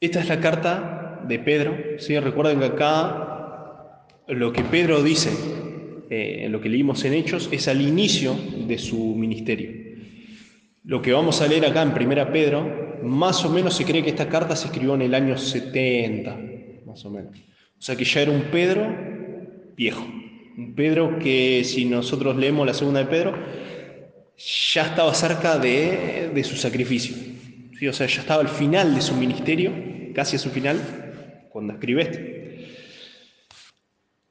Esta 0.00 0.20
es 0.20 0.28
la 0.28 0.40
carta 0.40 1.22
de 1.26 1.38
Pedro. 1.38 1.76
¿sí? 1.98 2.18
Recuerden 2.18 2.58
que 2.58 2.64
acá 2.66 4.06
lo 4.28 4.52
que 4.52 4.62
Pedro 4.62 5.02
dice, 5.02 5.30
eh, 6.08 6.48
lo 6.50 6.60
que 6.60 6.68
leímos 6.68 7.04
en 7.04 7.14
Hechos, 7.14 7.48
es 7.52 7.68
al 7.68 7.80
inicio 7.80 8.34
de 8.66 8.78
su 8.78 9.14
ministerio. 9.14 9.89
Lo 10.84 11.02
que 11.02 11.12
vamos 11.12 11.42
a 11.42 11.46
leer 11.46 11.66
acá 11.66 11.82
en 11.82 11.92
Primera 11.92 12.32
Pedro, 12.32 13.00
más 13.02 13.44
o 13.44 13.50
menos 13.50 13.74
se 13.74 13.84
cree 13.84 14.02
que 14.02 14.10
esta 14.10 14.28
carta 14.28 14.56
se 14.56 14.66
escribió 14.66 14.94
en 14.94 15.02
el 15.02 15.14
año 15.14 15.36
70, 15.36 16.38
más 16.86 17.04
o 17.04 17.10
menos. 17.10 17.36
O 17.36 17.82
sea 17.82 17.96
que 17.96 18.04
ya 18.04 18.22
era 18.22 18.30
un 18.30 18.44
Pedro 18.44 18.88
viejo. 19.76 20.06
Un 20.56 20.74
Pedro 20.74 21.18
que 21.18 21.62
si 21.64 21.84
nosotros 21.84 22.36
leemos 22.36 22.66
la 22.66 22.74
segunda 22.74 23.00
de 23.00 23.06
Pedro, 23.06 23.34
ya 24.36 24.86
estaba 24.86 25.12
cerca 25.14 25.58
de, 25.58 26.30
de 26.34 26.44
su 26.44 26.56
sacrificio. 26.56 27.16
O 27.88 27.92
sea, 27.92 28.06
ya 28.06 28.20
estaba 28.20 28.42
al 28.42 28.48
final 28.48 28.94
de 28.94 29.00
su 29.00 29.14
ministerio, 29.14 29.72
casi 30.14 30.36
a 30.36 30.38
su 30.38 30.50
final, 30.50 31.46
cuando 31.50 31.74
escribe 31.74 32.02
este. 32.02 32.40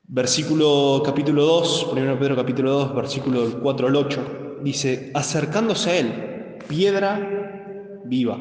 Versículo 0.04 1.04
capítulo 1.06 1.46
2, 1.46 1.90
1 1.94 2.20
Pedro 2.20 2.36
capítulo 2.36 2.72
2, 2.72 2.96
versículo 2.96 3.60
4 3.62 3.88
al 3.88 3.96
8, 3.96 4.60
dice, 4.64 5.12
acercándose 5.14 5.90
a 5.90 5.98
él, 6.00 6.39
piedra 6.70 8.00
viva, 8.06 8.40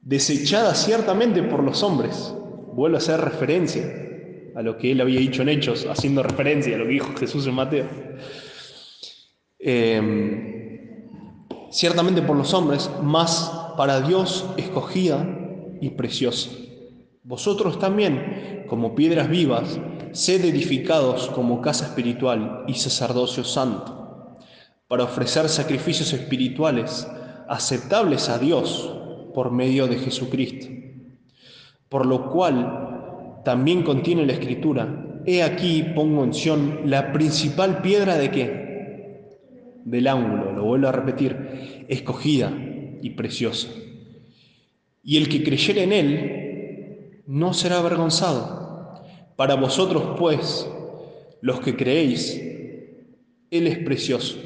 desechada 0.00 0.74
ciertamente 0.74 1.42
por 1.42 1.62
los 1.62 1.82
hombres, 1.82 2.34
vuelve 2.72 2.96
a 2.96 2.98
hacer 2.98 3.20
referencia 3.20 3.84
a 4.54 4.62
lo 4.62 4.78
que 4.78 4.92
él 4.92 5.00
había 5.00 5.20
dicho 5.20 5.42
en 5.42 5.50
Hechos, 5.50 5.86
haciendo 5.86 6.22
referencia 6.22 6.74
a 6.74 6.78
lo 6.78 6.84
que 6.84 6.92
dijo 6.92 7.14
Jesús 7.18 7.46
en 7.46 7.54
Mateo. 7.54 7.86
Eh, 9.58 10.98
ciertamente 11.70 12.22
por 12.22 12.36
los 12.36 12.54
hombres, 12.54 12.88
más 13.02 13.52
para 13.76 14.00
Dios 14.00 14.46
escogida 14.56 15.26
y 15.80 15.90
preciosa. 15.90 16.50
Vosotros 17.22 17.78
también, 17.78 18.64
como 18.68 18.94
piedras 18.94 19.28
vivas, 19.28 19.78
sed 20.12 20.44
edificados 20.44 21.28
como 21.28 21.60
casa 21.60 21.86
espiritual 21.86 22.64
y 22.66 22.74
sacerdocio 22.74 23.44
santo, 23.44 24.07
para 24.88 25.04
ofrecer 25.04 25.48
sacrificios 25.48 26.12
espirituales 26.12 27.06
aceptables 27.48 28.28
a 28.28 28.38
Dios 28.38 28.94
por 29.34 29.52
medio 29.52 29.86
de 29.86 29.98
Jesucristo. 29.98 30.66
Por 31.88 32.06
lo 32.06 32.30
cual 32.30 33.42
también 33.44 33.82
contiene 33.82 34.26
la 34.26 34.32
escritura, 34.32 35.22
he 35.26 35.42
aquí 35.42 35.84
pongo 35.94 36.24
en 36.24 36.34
Sion 36.34 36.80
la 36.86 37.12
principal 37.12 37.82
piedra 37.82 38.16
de 38.16 38.30
qué? 38.30 39.28
Del 39.84 40.06
ángulo, 40.06 40.52
lo 40.52 40.64
vuelvo 40.64 40.88
a 40.88 40.92
repetir, 40.92 41.84
escogida 41.88 42.52
y 43.02 43.10
preciosa. 43.10 43.68
Y 45.02 45.16
el 45.16 45.28
que 45.28 45.42
creyere 45.42 45.84
en 45.84 45.92
él 45.92 47.22
no 47.26 47.54
será 47.54 47.78
avergonzado. 47.78 49.02
Para 49.36 49.54
vosotros, 49.54 50.16
pues, 50.18 50.68
los 51.40 51.60
que 51.60 51.76
creéis, 51.76 52.42
él 53.50 53.66
es 53.66 53.78
precioso. 53.78 54.36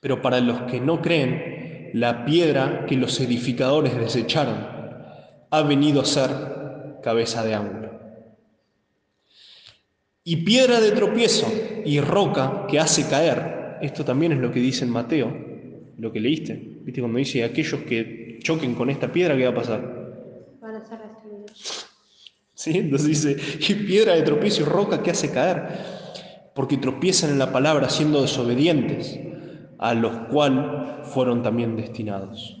Pero 0.00 0.22
para 0.22 0.40
los 0.40 0.62
que 0.62 0.80
no 0.80 1.02
creen, 1.02 1.90
la 1.94 2.24
piedra 2.24 2.86
que 2.86 2.96
los 2.96 3.20
edificadores 3.20 3.98
desecharon 3.98 4.56
ha 5.50 5.62
venido 5.62 6.00
a 6.00 6.04
ser 6.04 6.30
cabeza 7.02 7.42
de 7.44 7.54
ángulo. 7.54 7.88
Y 10.24 10.36
piedra 10.36 10.80
de 10.80 10.92
tropiezo 10.92 11.50
y 11.84 12.00
roca 12.00 12.66
que 12.68 12.78
hace 12.78 13.08
caer. 13.08 13.78
Esto 13.80 14.04
también 14.04 14.32
es 14.32 14.38
lo 14.38 14.52
que 14.52 14.60
dice 14.60 14.84
en 14.84 14.90
Mateo, 14.90 15.34
lo 15.96 16.12
que 16.12 16.20
leíste. 16.20 16.54
¿Viste 16.82 17.00
cuando 17.00 17.18
dice 17.18 17.44
aquellos 17.44 17.80
que 17.82 18.38
choquen 18.42 18.74
con 18.74 18.90
esta 18.90 19.10
piedra, 19.10 19.36
qué 19.36 19.44
va 19.44 19.52
a 19.52 19.54
pasar? 19.54 20.58
Van 20.60 20.76
a 20.76 20.84
ser 20.84 20.98
destruidos. 20.98 21.86
¿Sí? 22.52 22.76
Entonces 22.76 23.08
dice, 23.08 23.36
y 23.72 23.74
piedra 23.86 24.14
de 24.14 24.22
tropiezo 24.22 24.62
y 24.62 24.64
roca 24.64 25.02
que 25.02 25.12
hace 25.12 25.30
caer, 25.30 25.68
porque 26.54 26.76
tropiezan 26.76 27.30
en 27.30 27.38
la 27.38 27.52
palabra 27.52 27.88
siendo 27.88 28.20
desobedientes, 28.20 29.18
a 29.78 29.94
los 29.94 30.12
cuales 30.28 30.64
fueron 31.04 31.42
también 31.42 31.76
destinados. 31.76 32.56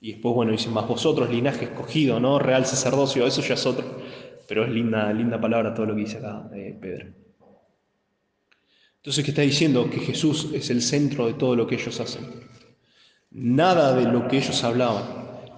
Y 0.00 0.12
después, 0.12 0.34
bueno, 0.34 0.52
dice, 0.52 0.68
más 0.68 0.86
vosotros, 0.86 1.30
linaje 1.30 1.64
escogido, 1.64 2.20
¿no? 2.20 2.38
Real 2.38 2.66
sacerdocio, 2.66 3.26
eso 3.26 3.40
ya 3.40 3.54
es 3.54 3.66
otro. 3.66 3.84
Pero 4.46 4.64
es 4.64 4.70
linda, 4.70 5.12
linda 5.12 5.40
palabra 5.40 5.74
todo 5.74 5.86
lo 5.86 5.94
que 5.94 6.02
dice 6.02 6.18
acá 6.18 6.48
eh, 6.54 6.76
Pedro. 6.80 7.06
Entonces, 8.98 9.24
¿qué 9.24 9.30
está 9.30 9.42
diciendo? 9.42 9.88
Que 9.90 9.98
Jesús 9.98 10.50
es 10.52 10.70
el 10.70 10.82
centro 10.82 11.26
de 11.26 11.34
todo 11.34 11.56
lo 11.56 11.66
que 11.66 11.76
ellos 11.76 11.98
hacen. 12.00 12.24
Nada 13.30 13.94
de 13.94 14.04
lo 14.04 14.28
que 14.28 14.38
ellos 14.38 14.62
hablaban, 14.64 15.04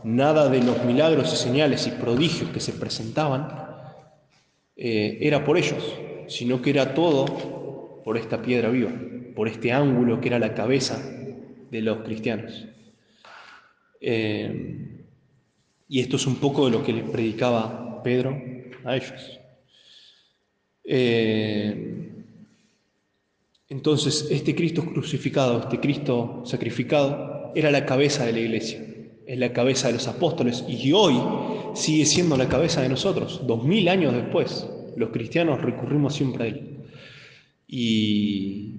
nada 0.05 0.49
de 0.49 0.63
los 0.63 0.85
milagros 0.85 1.33
y 1.33 1.37
señales 1.37 1.87
y 1.87 1.91
prodigios 1.91 2.51
que 2.51 2.61
se 2.61 2.73
presentaban 2.73 3.49
eh, 4.77 5.19
era 5.21 5.45
por 5.45 5.59
ellos, 5.59 5.83
sino 6.29 6.63
que 6.63 6.71
era 6.71 6.95
todo 6.95 8.03
por 8.05 8.17
esta 8.17 8.41
piedra 8.41 8.69
viva, 8.71 8.91
por 9.39 9.47
este 9.47 9.71
ángulo 9.71 10.21
que 10.21 10.27
era 10.27 10.41
la 10.41 10.53
cabeza 10.53 11.01
de 11.71 11.81
los 11.81 11.99
cristianos. 11.99 12.67
Eh, 14.01 15.05
y 15.89 16.01
esto 16.01 16.17
es 16.17 16.27
un 16.27 16.41
poco 16.41 16.65
de 16.65 16.73
lo 16.73 16.83
que 16.83 16.93
les 16.93 17.09
predicaba 17.09 18.03
Pedro 18.03 18.37
a 18.85 18.97
ellos. 18.97 19.39
Eh, 20.83 22.11
entonces, 23.69 24.27
este 24.29 24.57
Cristo 24.57 24.85
crucificado, 24.85 25.61
este 25.61 25.79
Cristo 25.79 26.43
sacrificado, 26.45 27.53
era 27.55 27.71
la 27.71 27.87
cabeza 27.87 28.27
de 28.27 28.33
la 28.33 28.41
iglesia, 28.41 28.85
es 29.25 29.39
la 29.39 29.53
cabeza 29.53 29.87
de 29.87 29.95
los 29.95 30.09
apóstoles 30.09 30.65
y 30.67 30.91
hoy 30.91 31.15
sigue 31.77 32.07
siendo 32.07 32.37
la 32.37 32.49
cabeza 32.49 32.83
de 32.83 32.89
nosotros. 32.89 33.47
Dos 33.47 33.63
mil 33.63 33.89
años 33.89 34.15
después, 34.15 34.69
los 34.97 35.11
cristianos 35.11 35.63
recurrimos 35.63 36.13
siempre 36.13 36.45
a 36.45 36.47
Él. 36.49 36.79
Y, 37.69 38.78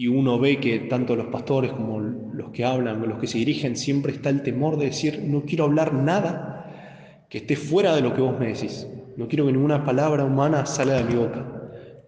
y 0.00 0.08
uno 0.08 0.38
ve 0.38 0.58
que 0.60 0.78
tanto 0.78 1.14
los 1.14 1.26
pastores 1.26 1.72
como 1.72 2.00
los 2.00 2.52
que 2.52 2.64
hablan, 2.64 3.06
los 3.06 3.18
que 3.18 3.26
se 3.26 3.36
dirigen, 3.36 3.76
siempre 3.76 4.14
está 4.14 4.30
el 4.30 4.42
temor 4.42 4.78
de 4.78 4.86
decir, 4.86 5.22
no 5.26 5.42
quiero 5.42 5.64
hablar 5.64 5.92
nada 5.92 7.26
que 7.28 7.36
esté 7.36 7.54
fuera 7.54 7.94
de 7.94 8.00
lo 8.00 8.14
que 8.14 8.22
vos 8.22 8.40
me 8.40 8.46
decís. 8.46 8.86
No 9.18 9.28
quiero 9.28 9.44
que 9.44 9.52
ninguna 9.52 9.84
palabra 9.84 10.24
humana 10.24 10.64
salga 10.64 10.94
de 10.94 11.04
mi 11.04 11.16
boca. 11.16 11.44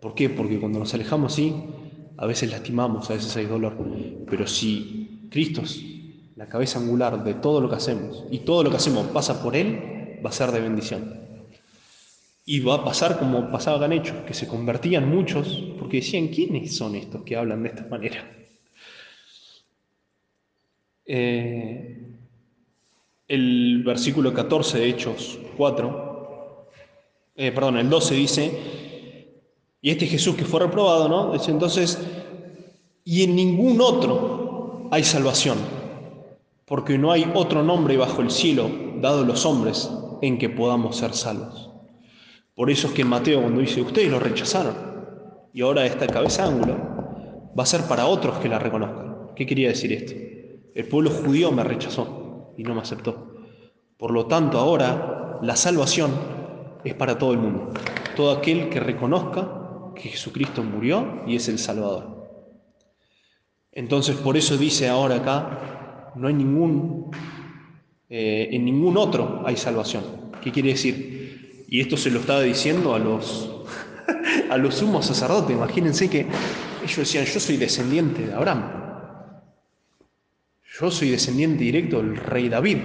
¿Por 0.00 0.14
qué? 0.14 0.30
Porque 0.30 0.58
cuando 0.58 0.78
nos 0.78 0.94
alejamos 0.94 1.34
así, 1.34 1.54
a 2.16 2.24
veces 2.24 2.50
lastimamos, 2.50 3.10
a 3.10 3.12
veces 3.12 3.36
hay 3.36 3.44
dolor. 3.44 3.76
Pero 4.26 4.46
si 4.46 5.28
Cristo 5.30 5.60
es 5.60 5.84
la 6.34 6.48
cabeza 6.48 6.78
angular 6.78 7.22
de 7.22 7.34
todo 7.34 7.60
lo 7.60 7.68
que 7.68 7.76
hacemos 7.76 8.24
y 8.30 8.38
todo 8.38 8.64
lo 8.64 8.70
que 8.70 8.76
hacemos 8.76 9.08
pasa 9.08 9.42
por 9.42 9.54
Él, 9.54 10.18
va 10.24 10.30
a 10.30 10.32
ser 10.32 10.50
de 10.50 10.60
bendición. 10.60 11.12
Y 12.44 12.60
va 12.60 12.76
a 12.76 12.84
pasar 12.84 13.18
como 13.18 13.50
pasaba 13.50 13.92
Hechos, 13.94 14.24
que 14.26 14.34
se 14.34 14.48
convertían 14.48 15.08
muchos 15.08 15.62
porque 15.78 15.98
decían, 15.98 16.28
¿quiénes 16.28 16.76
son 16.76 16.96
estos 16.96 17.22
que 17.22 17.36
hablan 17.36 17.62
de 17.62 17.68
esta 17.68 17.86
manera? 17.86 18.28
Eh, 21.04 22.02
el 23.28 23.82
versículo 23.84 24.34
14 24.34 24.78
de 24.78 24.88
Hechos 24.88 25.38
4, 25.56 26.68
eh, 27.36 27.52
perdón, 27.52 27.78
el 27.78 27.88
12 27.88 28.14
dice, 28.14 28.72
y 29.80 29.90
este 29.90 30.06
Jesús 30.06 30.36
que 30.36 30.44
fue 30.44 30.60
reprobado, 30.60 31.08
¿no? 31.08 31.32
Dice 31.32 31.50
entonces, 31.50 31.98
y 33.04 33.24
en 33.24 33.34
ningún 33.34 33.80
otro 33.80 34.88
hay 34.90 35.02
salvación, 35.02 35.58
porque 36.66 36.98
no 36.98 37.10
hay 37.10 37.30
otro 37.34 37.62
nombre 37.62 37.96
bajo 37.96 38.22
el 38.22 38.30
cielo 38.30 38.70
dado 39.00 39.22
a 39.22 39.26
los 39.26 39.44
hombres 39.46 39.90
en 40.20 40.38
que 40.38 40.48
podamos 40.48 40.96
ser 40.96 41.14
salvos. 41.14 41.71
Por 42.54 42.70
eso 42.70 42.88
es 42.88 42.92
que 42.92 43.04
Mateo 43.04 43.40
cuando 43.40 43.60
dice, 43.60 43.80
ustedes 43.80 44.10
lo 44.10 44.18
rechazaron, 44.18 44.74
y 45.52 45.62
ahora 45.62 45.86
esta 45.86 46.06
cabeza 46.06 46.44
ángulo 46.44 46.76
va 47.58 47.62
a 47.62 47.66
ser 47.66 47.82
para 47.82 48.06
otros 48.06 48.38
que 48.38 48.48
la 48.48 48.58
reconozcan. 48.58 49.32
¿Qué 49.34 49.46
quería 49.46 49.68
decir 49.68 49.92
esto? 49.92 50.14
El 50.74 50.86
pueblo 50.88 51.10
judío 51.10 51.52
me 51.52 51.64
rechazó 51.64 52.54
y 52.56 52.62
no 52.62 52.74
me 52.74 52.80
aceptó. 52.80 53.34
Por 53.96 54.10
lo 54.12 54.26
tanto, 54.26 54.58
ahora 54.58 55.38
la 55.42 55.56
salvación 55.56 56.10
es 56.84 56.94
para 56.94 57.18
todo 57.18 57.32
el 57.32 57.38
mundo. 57.38 57.70
Todo 58.16 58.32
aquel 58.32 58.68
que 58.68 58.80
reconozca 58.80 59.92
que 59.94 60.08
Jesucristo 60.08 60.62
murió 60.62 61.22
y 61.26 61.36
es 61.36 61.48
el 61.48 61.58
Salvador. 61.58 62.12
Entonces, 63.70 64.16
por 64.16 64.36
eso 64.36 64.56
dice 64.56 64.88
ahora 64.88 65.16
acá, 65.16 66.12
no 66.16 66.28
hay 66.28 66.34
ningún, 66.34 67.10
eh, 68.08 68.48
en 68.52 68.64
ningún 68.64 68.96
otro 68.96 69.42
hay 69.46 69.56
salvación. 69.56 70.04
¿Qué 70.42 70.50
quiere 70.50 70.70
decir? 70.70 71.21
Y 71.72 71.80
esto 71.80 71.96
se 71.96 72.10
lo 72.10 72.20
estaba 72.20 72.42
diciendo 72.42 72.94
a 72.94 72.98
los, 72.98 73.50
a 74.50 74.58
los 74.58 74.74
sumos 74.74 75.06
sacerdotes. 75.06 75.56
Imagínense 75.56 76.10
que 76.10 76.26
ellos 76.84 76.96
decían, 76.98 77.24
yo 77.24 77.40
soy 77.40 77.56
descendiente 77.56 78.26
de 78.26 78.34
Abraham. 78.34 78.62
Yo 80.78 80.90
soy 80.90 81.12
descendiente 81.12 81.64
directo 81.64 81.96
del 81.96 82.18
rey 82.18 82.50
David. 82.50 82.76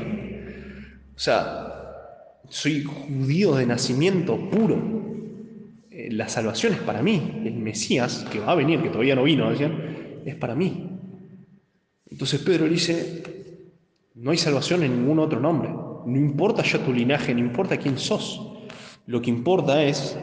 O 1.13 1.19
sea, 1.19 1.67
soy 2.47 2.83
judío 2.83 3.55
de 3.55 3.65
nacimiento 3.65 4.49
puro. 4.49 4.77
Eh, 5.91 6.07
la 6.13 6.29
salvación 6.29 6.71
es 6.71 6.79
para 6.79 7.01
mí. 7.01 7.41
El 7.43 7.55
Mesías, 7.57 8.25
que 8.31 8.39
va 8.39 8.53
a 8.53 8.55
venir, 8.55 8.81
que 8.81 8.87
todavía 8.87 9.15
no 9.15 9.23
vino, 9.23 9.51
decían, 9.51 10.21
es 10.25 10.35
para 10.35 10.55
mí. 10.55 10.97
Entonces 12.09 12.39
Pedro 12.39 12.63
le 12.63 12.71
dice, 12.71 13.21
no 14.15 14.31
hay 14.31 14.37
salvación 14.37 14.83
en 14.83 14.97
ningún 14.97 15.19
otro 15.19 15.41
nombre. 15.41 15.67
No 15.71 16.15
importa 16.15 16.63
ya 16.63 16.79
tu 16.79 16.93
linaje, 16.93 17.33
no 17.33 17.41
importa 17.41 17.75
quién 17.75 17.97
sos. 17.97 18.53
Lo 19.07 19.21
que 19.21 19.29
importa 19.29 19.83
es, 19.83 20.17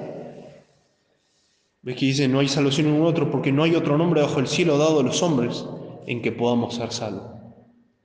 ves 1.82 1.96
que 1.96 2.06
dice, 2.06 2.28
no 2.28 2.38
hay 2.38 2.48
salvación 2.48 2.86
en 2.86 2.92
ningún 2.92 3.08
otro 3.08 3.30
porque 3.30 3.50
no 3.50 3.62
hay 3.62 3.74
otro 3.74 3.96
nombre 3.98 4.20
bajo 4.20 4.40
el 4.40 4.46
cielo 4.46 4.78
dado 4.78 5.00
a 5.00 5.02
los 5.02 5.22
hombres 5.22 5.64
en 6.06 6.20
que 6.20 6.32
podamos 6.32 6.74
ser 6.74 6.92
salvos. 6.92 7.32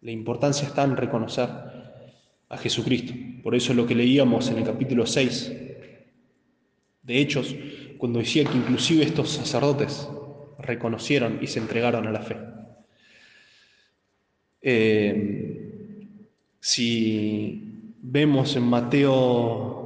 La 0.01 0.11
importancia 0.11 0.65
está 0.67 0.85
en 0.85 0.95
reconocer 0.95 1.49
a 2.47 2.57
Jesucristo. 2.57 3.13
Por 3.43 3.55
eso 3.55 3.73
es 3.73 3.77
lo 3.77 3.85
que 3.85 3.93
leíamos 3.93 4.49
en 4.49 4.59
el 4.59 4.63
capítulo 4.63 5.05
6 5.05 5.51
de 7.03 7.19
Hechos, 7.19 7.53
cuando 7.97 8.19
decía 8.19 8.45
que 8.45 8.57
inclusive 8.57 9.03
estos 9.03 9.31
sacerdotes 9.31 10.07
reconocieron 10.59 11.39
y 11.41 11.47
se 11.47 11.59
entregaron 11.59 12.07
a 12.07 12.11
la 12.11 12.21
fe. 12.21 12.37
Eh, 14.61 15.69
si 16.61 17.63
vemos 18.01 18.55
en 18.55 18.63
Mateo, 18.63 19.78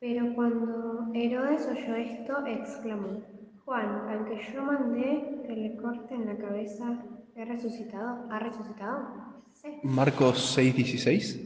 Pero 0.00 0.34
cuando 0.34 1.10
Herodes 1.14 1.66
oyó 1.66 1.94
esto, 1.94 2.46
exclamó, 2.46 3.22
Juan, 3.64 4.08
al 4.08 4.24
que 4.26 4.52
yo 4.52 4.62
mandé 4.62 5.42
que 5.46 5.54
le 5.54 5.76
corten 5.76 6.26
la 6.26 6.36
cabeza, 6.36 7.04
¿he 7.36 7.44
resucitado? 7.44 8.26
¿Ha 8.30 8.38
resucitado? 8.38 9.42
Sí. 9.52 9.68
Marcos 9.82 10.54
6, 10.54 10.74
16. 10.74 11.40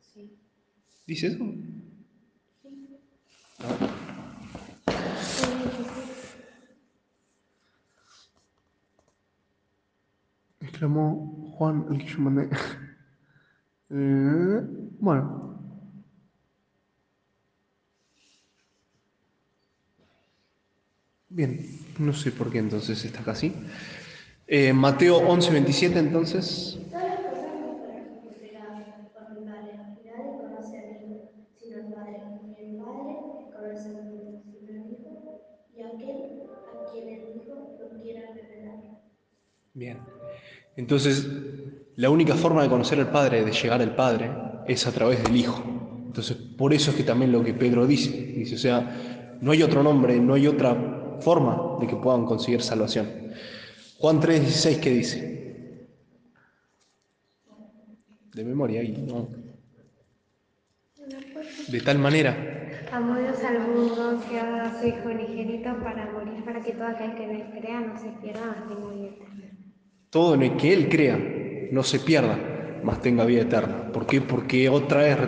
Sí. 0.00 0.38
¿Dice 1.06 1.26
eso? 1.28 1.44
Exclamó 10.60 11.52
Juan, 11.56 11.86
el 11.90 11.98
que 11.98 12.06
yo 12.06 12.18
mandé. 12.20 12.48
Bueno. 14.98 15.22
Bien, 21.28 21.58
no 21.98 22.12
sé 22.12 22.30
por 22.30 22.50
qué 22.50 22.58
entonces 22.58 23.04
está 23.04 23.20
acá 23.22 23.32
así. 23.32 23.52
Eh, 24.46 24.72
Mateo 24.72 25.16
11, 25.18 25.52
27 25.52 25.98
entonces. 25.98 26.78
Bien. 39.74 40.06
Entonces, 40.76 41.26
la 41.96 42.10
única 42.10 42.34
forma 42.34 42.62
de 42.62 42.68
conocer 42.68 42.98
al 42.98 43.10
Padre, 43.10 43.44
de 43.44 43.52
llegar 43.52 43.80
al 43.80 43.94
Padre, 43.94 44.30
es 44.66 44.86
a 44.86 44.92
través 44.92 45.22
del 45.22 45.36
Hijo. 45.36 45.62
Entonces, 46.06 46.36
por 46.36 46.72
eso 46.72 46.90
es 46.90 46.96
que 46.96 47.04
también 47.04 47.32
lo 47.32 47.42
que 47.42 47.54
Pedro 47.54 47.86
dice, 47.86 48.10
dice, 48.10 48.54
o 48.54 48.58
sea, 48.58 49.38
no 49.40 49.52
hay 49.52 49.62
otro 49.62 49.82
nombre, 49.82 50.18
no 50.20 50.34
hay 50.34 50.46
otra 50.46 51.18
forma 51.20 51.78
de 51.80 51.86
que 51.86 51.96
puedan 51.96 52.24
conseguir 52.24 52.62
salvación. 52.62 53.08
Juan 53.98 54.20
3:16, 54.20 54.80
¿qué 54.80 54.90
dice? 54.90 55.88
De 58.34 58.44
memoria 58.44 58.80
ahí, 58.80 59.04
¿no? 59.06 59.28
De 61.68 61.80
tal 61.80 61.98
manera, 61.98 62.52
Amó 62.92 63.16
Dios 63.16 63.42
al 63.42 63.58
mundo 63.68 64.22
que 64.28 64.38
ha 64.38 64.44
dado 64.44 64.68
a 64.68 64.80
su 64.80 64.86
Hijo 64.86 65.08
unigénito 65.08 65.74
para 65.82 66.10
morir, 66.12 66.44
para 66.44 66.60
que 66.60 66.72
todo 66.72 66.88
aquel 66.88 67.14
que 67.14 67.24
en 67.24 67.30
él 67.30 67.44
crea 67.58 67.80
no 67.80 67.98
se 67.98 68.08
pierda, 68.20 68.66
vida 68.68 69.06
eterna. 69.06 69.44
todo 70.10 70.34
en 70.34 70.42
el 70.42 70.56
que 70.58 70.74
Él 70.74 70.90
crea 70.90 71.41
no 71.72 71.82
se 71.82 72.00
pierda, 72.00 72.80
mas 72.84 73.00
tenga 73.00 73.24
vida 73.24 73.42
eterna. 73.42 73.90
¿Por 73.90 74.06
qué? 74.06 74.20
Porque 74.20 74.68
otra 74.68 75.00
vez, 75.04 75.18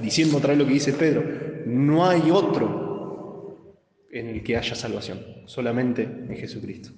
diciendo 0.00 0.38
otra 0.38 0.50
vez 0.50 0.58
lo 0.58 0.66
que 0.66 0.72
dice 0.72 0.94
Pedro, 0.94 1.22
no 1.66 2.06
hay 2.06 2.30
otro 2.30 3.76
en 4.10 4.28
el 4.28 4.42
que 4.42 4.56
haya 4.56 4.74
salvación, 4.74 5.20
solamente 5.44 6.04
en 6.04 6.34
Jesucristo. 6.34 6.90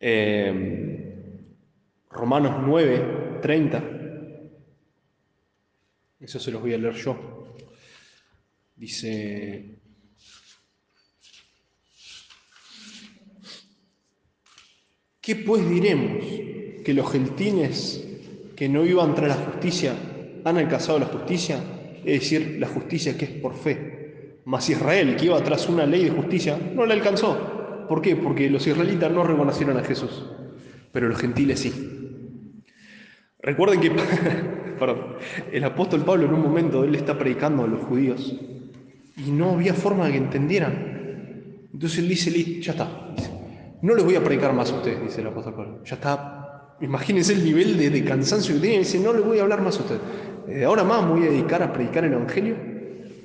Eh, 0.00 1.42
Romanos 2.10 2.56
9, 2.66 3.40
30, 3.42 3.84
eso 6.20 6.40
se 6.40 6.50
los 6.50 6.62
voy 6.62 6.72
a 6.72 6.78
leer 6.78 6.94
yo. 6.94 7.54
Dice, 8.76 9.78
¿Qué 15.20 15.36
pues 15.36 15.68
diremos? 15.68 16.24
¿Que 16.84 16.94
los 16.94 17.10
gentiles 17.10 18.06
que 18.54 18.68
no 18.68 18.84
iban 18.84 19.14
tras 19.14 19.28
la 19.28 19.44
justicia 19.44 19.94
han 20.44 20.58
alcanzado 20.58 20.98
la 20.98 21.06
justicia? 21.06 21.58
Es 22.04 22.20
decir, 22.20 22.56
la 22.60 22.68
justicia 22.68 23.16
que 23.16 23.24
es 23.24 23.30
por 23.30 23.54
fe. 23.54 24.40
Mas 24.44 24.68
Israel, 24.68 25.16
que 25.16 25.24
iba 25.26 25.42
tras 25.42 25.68
una 25.68 25.86
ley 25.86 26.04
de 26.04 26.10
justicia, 26.10 26.58
no 26.74 26.84
la 26.84 26.94
alcanzó. 26.94 27.86
¿Por 27.88 28.02
qué? 28.02 28.16
Porque 28.16 28.50
los 28.50 28.66
israelitas 28.66 29.10
no 29.10 29.24
reconocieron 29.24 29.78
a 29.78 29.82
Jesús, 29.82 30.24
pero 30.92 31.08
los 31.08 31.18
gentiles 31.18 31.60
sí. 31.60 31.72
Recuerden 33.40 33.80
que 33.80 33.90
perdón, 34.78 35.16
el 35.52 35.64
apóstol 35.64 36.04
Pablo 36.04 36.26
en 36.26 36.34
un 36.34 36.42
momento 36.42 36.84
él 36.84 36.94
está 36.94 37.18
predicando 37.18 37.64
a 37.64 37.66
los 37.66 37.80
judíos 37.80 38.34
y 39.16 39.30
no 39.30 39.50
había 39.50 39.74
forma 39.74 40.06
de 40.06 40.12
que 40.12 40.18
entendieran. 40.18 40.94
Entonces 41.72 41.98
él 41.98 42.08
dice, 42.08 42.30
"Listo, 42.30 42.60
ya 42.60 42.72
está. 42.72 42.88
No 43.82 43.94
les 43.94 44.04
voy 44.04 44.16
a 44.16 44.24
predicar 44.24 44.52
más 44.52 44.72
a 44.72 44.76
ustedes, 44.76 45.02
dice 45.02 45.20
el 45.20 45.26
apóstol 45.26 45.54
Pablo. 45.54 45.84
Ya 45.84 45.94
está. 45.96 46.43
Imagínense 46.80 47.32
el 47.32 47.44
nivel 47.44 47.78
de, 47.78 48.04
cansancio 48.04 48.54
que 48.54 48.60
tiene. 48.60 48.78
Dice, 48.80 48.98
no 48.98 49.12
les 49.12 49.24
voy 49.24 49.38
a 49.38 49.42
hablar 49.42 49.62
más 49.62 49.78
a 49.78 49.82
ustedes. 49.82 50.00
De 50.46 50.64
ahora 50.64 50.84
más 50.84 51.04
me 51.04 51.12
voy 51.12 51.26
a 51.26 51.30
dedicar 51.30 51.62
a 51.62 51.72
predicar 51.72 52.04
el 52.04 52.12
Evangelio 52.12 52.56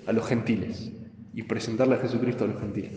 a 0.08 0.14
los 0.14 0.26
gentiles 0.26 0.92
y 1.34 1.44
presentarle 1.44 1.96
a 1.96 1.98
Jesucristo 2.00 2.46
a 2.46 2.48
los 2.48 2.60
gentiles. 2.60 2.92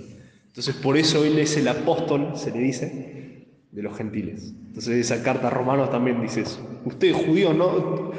Entonces 0.47 0.75
por 0.77 0.97
eso 0.97 1.25
él 1.25 1.39
es 1.39 1.57
el 1.57 1.67
apóstol, 1.69 2.33
se 2.37 2.51
le 2.51 2.59
dice, 2.59 3.49
de 3.71 3.83
los 3.83 3.97
gentiles. 3.97 4.55
Entonces 4.67 4.99
esa 4.99 5.23
carta 5.23 5.49
a 5.49 5.51
Romanos 5.51 5.91
también 5.91 6.21
dice 6.21 6.43
eso. 6.43 6.61
Ustedes 6.85 7.17
judíos 7.17 7.57
no 7.57 8.13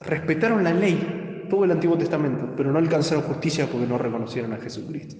respetaron 0.00 0.62
la 0.64 0.72
ley, 0.72 1.46
todo 1.50 1.64
el 1.64 1.72
Antiguo 1.72 1.98
Testamento, 1.98 2.50
pero 2.56 2.72
no 2.72 2.78
alcanzaron 2.78 3.24
justicia 3.24 3.66
porque 3.66 3.86
no 3.86 3.98
reconocieron 3.98 4.52
a 4.52 4.58
Jesucristo. 4.58 5.16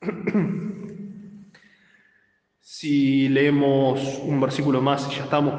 Si 2.70 3.30
leemos 3.30 4.20
un 4.22 4.38
versículo 4.42 4.82
más 4.82 5.08
y 5.10 5.16
ya 5.16 5.24
estamos. 5.24 5.54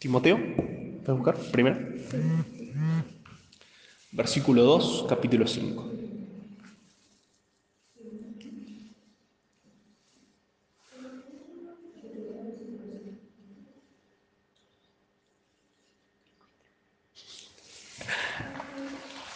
Timoteo, 0.00 0.36
¿puedes 1.04 1.16
buscar? 1.16 1.36
Primero. 1.52 1.78
Versículo 4.10 4.64
2, 4.64 5.06
capítulo 5.08 5.46
5. 5.46 5.84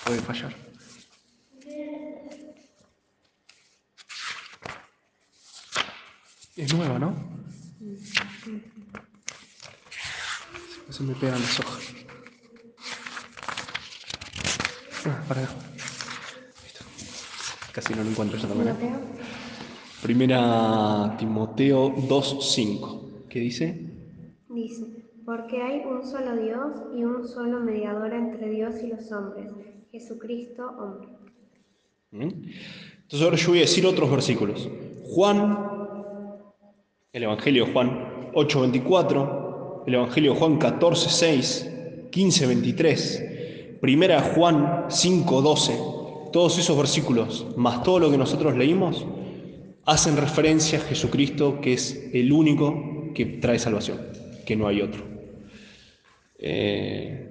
Puede 0.05 0.21
fallar. 0.21 0.72
Es 6.63 6.73
nueva, 6.73 6.97
¿no? 6.97 7.13
Se 10.91 11.03
me 11.03 11.13
pegan 11.17 11.41
las 11.41 11.59
hojas. 11.59 11.93
Ah, 15.07 15.25
para. 15.27 15.43
Está. 15.43 16.85
Casi 17.73 17.95
no 17.95 18.05
lo 18.05 18.11
encuentro 18.11 18.39
ya 18.39 18.47
también. 18.47 18.69
¿eh? 18.69 18.75
Timoteo, 18.79 19.01
Primera 20.03 21.17
Timoteo 21.19 21.97
2.5. 21.97 23.27
¿Qué 23.29 23.41
dice? 23.41 23.81
dice, 24.49 24.87
porque 25.25 25.61
hay 25.61 25.81
un 25.81 26.07
solo 26.07 26.37
Dios 26.37 26.77
y 26.95 27.03
un 27.03 27.27
solo 27.27 27.59
mediador 27.59 28.13
entre 28.13 28.51
Dios 28.51 28.77
y 28.85 28.87
los 28.87 29.11
hombres, 29.11 29.51
Jesucristo 29.91 30.65
hombre. 30.79 31.09
¿Mm? 32.13 32.51
Entonces 33.03 33.23
ahora 33.23 33.37
yo 33.37 33.49
voy 33.49 33.59
a 33.59 33.63
decir 33.63 33.85
otros 33.85 34.09
versículos. 34.09 34.69
Juan, 35.13 35.72
el 37.13 37.25
Evangelio 37.25 37.67
de 37.67 37.73
Juan 37.73 38.33
8.24, 38.33 39.85
el 39.87 39.95
Evangelio 39.95 40.33
de 40.33 40.39
Juan 40.39 40.59
14.6, 40.59 42.11
15.23, 42.11 43.81
Primera 43.81 44.23
Juan 44.23 44.87
5.12, 44.89 46.31
todos 46.33 46.59
esos 46.59 46.77
versículos, 46.77 47.47
más 47.57 47.83
todo 47.83 47.99
lo 47.99 48.11
que 48.11 48.17
nosotros 48.17 48.57
leímos, 48.57 49.05
hacen 49.85 50.17
referencia 50.17 50.79
a 50.79 50.83
Jesucristo, 50.83 51.61
que 51.61 51.75
es 51.75 52.11
el 52.15 52.33
único 52.33 53.13
que 53.15 53.27
trae 53.27 53.59
salvación, 53.59 53.99
que 54.47 54.57
no 54.57 54.67
hay 54.67 54.81
otro. 54.81 55.03
Eh, 56.39 57.29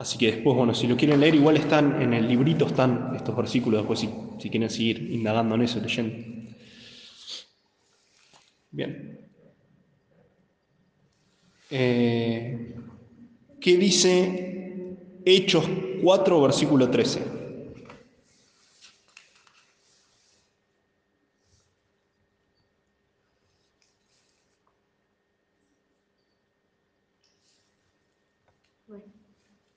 Así 0.00 0.16
que 0.16 0.32
después, 0.32 0.56
bueno, 0.56 0.72
si 0.72 0.86
lo 0.86 0.96
quieren 0.96 1.20
leer, 1.20 1.34
igual 1.34 1.58
están 1.58 2.00
en 2.00 2.14
el 2.14 2.26
librito, 2.26 2.64
están 2.64 3.12
estos 3.14 3.36
versículos, 3.36 3.80
después 3.80 4.00
si, 4.00 4.08
si 4.38 4.48
quieren 4.48 4.70
seguir 4.70 5.10
indagando 5.12 5.56
en 5.56 5.60
eso, 5.60 5.78
leyendo. 5.78 6.39
Bien. 8.70 9.18
Eh, 11.70 12.74
¿Qué 13.60 13.76
dice 13.76 14.96
Hechos 15.24 15.68
4, 16.02 16.40
versículo 16.42 16.90
13? 16.90 17.22
Bueno, 28.86 29.04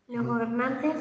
los 0.08 0.26
gobernantes, 0.26 0.96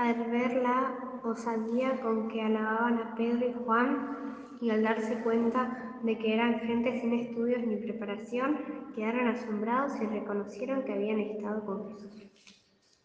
al 0.00 0.30
ver 0.30 0.54
la 0.56 1.20
osadía 1.24 2.00
con 2.00 2.28
que 2.28 2.40
alababan 2.40 2.98
a 2.98 3.14
Pedro 3.16 3.48
y 3.48 3.52
Juan, 3.64 4.48
y 4.60 4.70
al 4.70 4.82
darse 4.82 5.14
cuenta 5.22 5.98
de 6.02 6.18
que 6.18 6.34
eran 6.34 6.60
gente 6.60 7.00
sin 7.00 7.12
estudios 7.14 7.62
ni 7.66 7.76
preparación, 7.76 8.58
quedaron 8.94 9.28
asombrados 9.28 9.92
y 10.00 10.06
reconocieron 10.06 10.84
que 10.84 10.92
habían 10.92 11.18
estado 11.20 11.64
con 11.64 11.88
Jesús. 11.90 12.30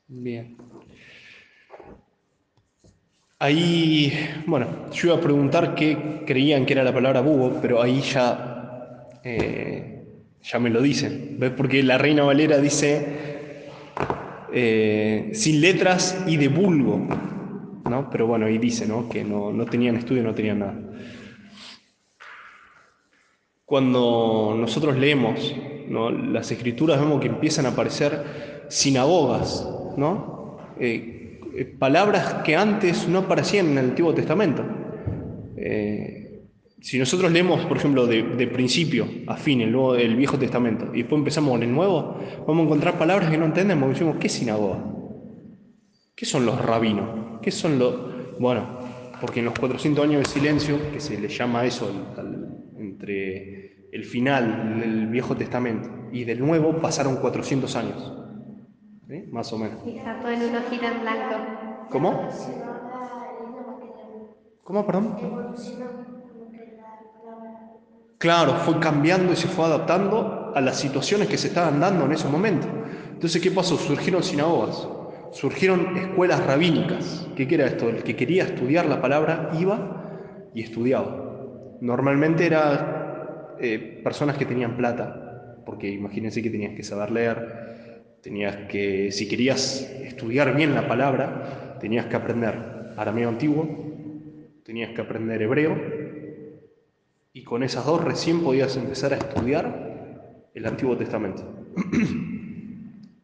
Bien. 0.07 0.57
Ahí, 3.39 4.13
bueno, 4.45 4.89
yo 4.91 5.09
iba 5.09 5.17
a 5.17 5.21
preguntar 5.21 5.75
qué 5.75 6.23
creían 6.25 6.65
que 6.65 6.73
era 6.73 6.83
la 6.83 6.93
palabra 6.93 7.21
búho, 7.21 7.59
pero 7.61 7.81
ahí 7.81 7.99
ya, 8.01 9.09
eh, 9.23 10.23
ya 10.41 10.59
me 10.59 10.69
lo 10.69 10.81
dicen. 10.81 11.35
¿Ves? 11.39 11.51
Porque 11.51 11.83
la 11.83 11.97
Reina 11.97 12.23
Valera 12.23 12.57
dice 12.57 13.34
eh, 14.57 15.31
sin 15.33 15.59
letras 15.59 16.23
y 16.25 16.37
de 16.37 16.47
vulgo, 16.47 17.05
¿no? 17.89 18.09
Pero 18.09 18.25
bueno, 18.25 18.45
ahí 18.45 18.57
dice, 18.57 18.87
¿no? 18.87 19.09
Que 19.09 19.21
no, 19.21 19.51
no 19.51 19.65
tenían 19.65 19.97
estudio, 19.97 20.23
no 20.23 20.33
tenían 20.33 20.59
nada. 20.59 20.79
Cuando 23.65 24.55
nosotros 24.57 24.95
leemos 24.95 25.53
¿no? 25.89 26.09
las 26.09 26.51
escrituras 26.51 27.01
vemos 27.01 27.19
que 27.19 27.27
empiezan 27.27 27.65
a 27.65 27.69
aparecer 27.69 28.65
sinagogas, 28.69 29.67
¿no? 29.97 30.57
Eh, 30.79 31.41
eh, 31.53 31.65
palabras 31.65 32.35
que 32.45 32.55
antes 32.55 33.09
no 33.09 33.19
aparecían 33.19 33.65
en 33.67 33.77
el 33.77 33.89
Antiguo 33.89 34.13
Testamento. 34.13 34.63
Si 36.85 36.99
nosotros 36.99 37.31
leemos, 37.31 37.65
por 37.65 37.77
ejemplo, 37.77 38.05
de, 38.05 38.21
de 38.21 38.45
principio 38.45 39.07
a 39.25 39.37
fin 39.37 39.59
el, 39.61 39.71
nuevo, 39.71 39.95
el 39.95 40.15
Viejo 40.15 40.37
Testamento 40.37 40.93
y 40.93 40.99
después 40.99 41.17
empezamos 41.17 41.49
con 41.49 41.63
el 41.63 41.73
Nuevo, 41.73 42.19
vamos 42.45 42.61
a 42.61 42.65
encontrar 42.65 42.99
palabras 42.99 43.31
que 43.31 43.39
no 43.39 43.45
entendemos. 43.45 43.89
Decimos, 43.89 44.17
¿qué 44.19 44.27
es 44.27 44.33
sinagoga? 44.33 44.85
¿Qué 46.15 46.27
son 46.27 46.45
los 46.45 46.63
rabinos? 46.63 47.39
¿Qué 47.41 47.49
son 47.49 47.79
los...? 47.79 48.39
Bueno, 48.39 48.67
porque 49.19 49.39
en 49.39 49.45
los 49.45 49.57
400 49.57 50.03
años 50.05 50.19
de 50.19 50.25
silencio, 50.29 50.77
que 50.91 50.99
se 50.99 51.19
le 51.19 51.27
llama 51.27 51.65
eso 51.65 51.89
entre 52.77 53.89
el 53.91 54.05
final 54.05 54.79
del 54.79 55.07
Viejo 55.07 55.35
Testamento 55.35 55.89
y 56.11 56.23
del 56.23 56.39
Nuevo, 56.39 56.79
pasaron 56.79 57.15
400 57.15 57.75
años. 57.77 58.13
¿Sí? 59.09 59.23
Más 59.31 59.51
o 59.51 59.57
menos. 59.57 59.79
Y 59.87 59.97
está 59.97 60.19
todo 60.19 60.29
en 60.29 60.43
una 60.43 60.59
hojita 60.59 60.91
en 60.91 61.01
blanco. 61.01 61.35
¿Cómo? 61.89 62.11
Materna. 62.11 62.75
¿Cómo, 64.63 64.85
perdón? 64.85 65.17
Evolucionó 65.19 65.85
como 65.91 66.51
que 66.51 66.75
la 66.75 66.99
palabra. 67.21 67.71
Claro, 68.17 68.53
fue 68.55 68.79
cambiando 68.79 69.33
y 69.33 69.35
se 69.35 69.47
fue 69.47 69.65
adaptando 69.65 70.51
a 70.55 70.61
las 70.61 70.79
situaciones 70.79 71.27
que 71.27 71.37
se 71.37 71.47
estaban 71.47 71.79
dando 71.79 72.05
en 72.05 72.13
ese 72.13 72.27
momento. 72.29 72.67
Entonces, 73.13 73.41
¿qué 73.41 73.51
pasó? 73.51 73.77
Surgieron 73.77 74.23
sinagogas, 74.23 74.87
surgieron 75.31 75.97
escuelas 75.97 76.45
rabínicas. 76.45 77.27
¿Qué 77.35 77.47
era 77.49 77.65
esto? 77.67 77.89
El 77.89 78.03
que 78.03 78.15
quería 78.15 78.43
estudiar 78.45 78.85
la 78.85 79.01
palabra 79.01 79.49
iba 79.59 80.49
y 80.53 80.61
estudiaba. 80.63 81.13
Normalmente 81.81 82.45
eran 82.45 82.95
personas 84.03 84.37
que 84.37 84.45
tenían 84.45 84.77
plata, 84.77 85.61
porque 85.65 85.89
imagínense 85.91 86.41
que 86.41 86.49
tenías 86.49 86.73
que 86.73 86.83
saber 86.83 87.11
leer, 87.11 87.37
tenías 88.21 88.55
que, 88.69 89.11
si 89.11 89.27
querías 89.27 89.81
estudiar 90.03 90.55
bien 90.55 90.73
la 90.73 90.87
palabra, 90.87 91.77
tenías 91.79 92.05
que 92.05 92.15
aprender 92.15 92.93
arameo 92.95 93.29
antiguo, 93.29 93.67
tenías 94.63 94.91
que 94.91 95.01
aprender 95.01 95.41
hebreo, 95.41 95.75
y 97.35 97.43
con 97.43 97.63
esas 97.63 97.85
dos 97.85 98.01
recién 98.01 98.41
podías 98.41 98.77
empezar 98.77 99.13
a 99.13 99.17
estudiar 99.17 100.47
el 100.53 100.65
Antiguo 100.65 100.95
Testamento. 100.95 101.43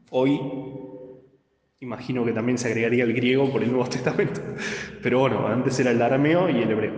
Hoy 0.10 0.38
imagino 1.80 2.26
que 2.26 2.34
también 2.34 2.58
se 2.58 2.68
agregaría 2.68 3.06
el 3.06 3.14
griego 3.14 3.50
por 3.50 3.64
el 3.64 3.72
Nuevo 3.72 3.88
Testamento, 3.88 4.42
pero 5.02 5.20
bueno, 5.22 5.48
antes 5.48 5.80
era 5.80 5.92
el 5.92 6.02
arameo 6.02 6.50
y 6.50 6.62
el 6.62 6.70
hebreo. 6.70 6.94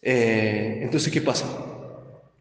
Eh, 0.00 0.78
entonces, 0.82 1.12
¿qué 1.12 1.20
pasa? 1.20 1.48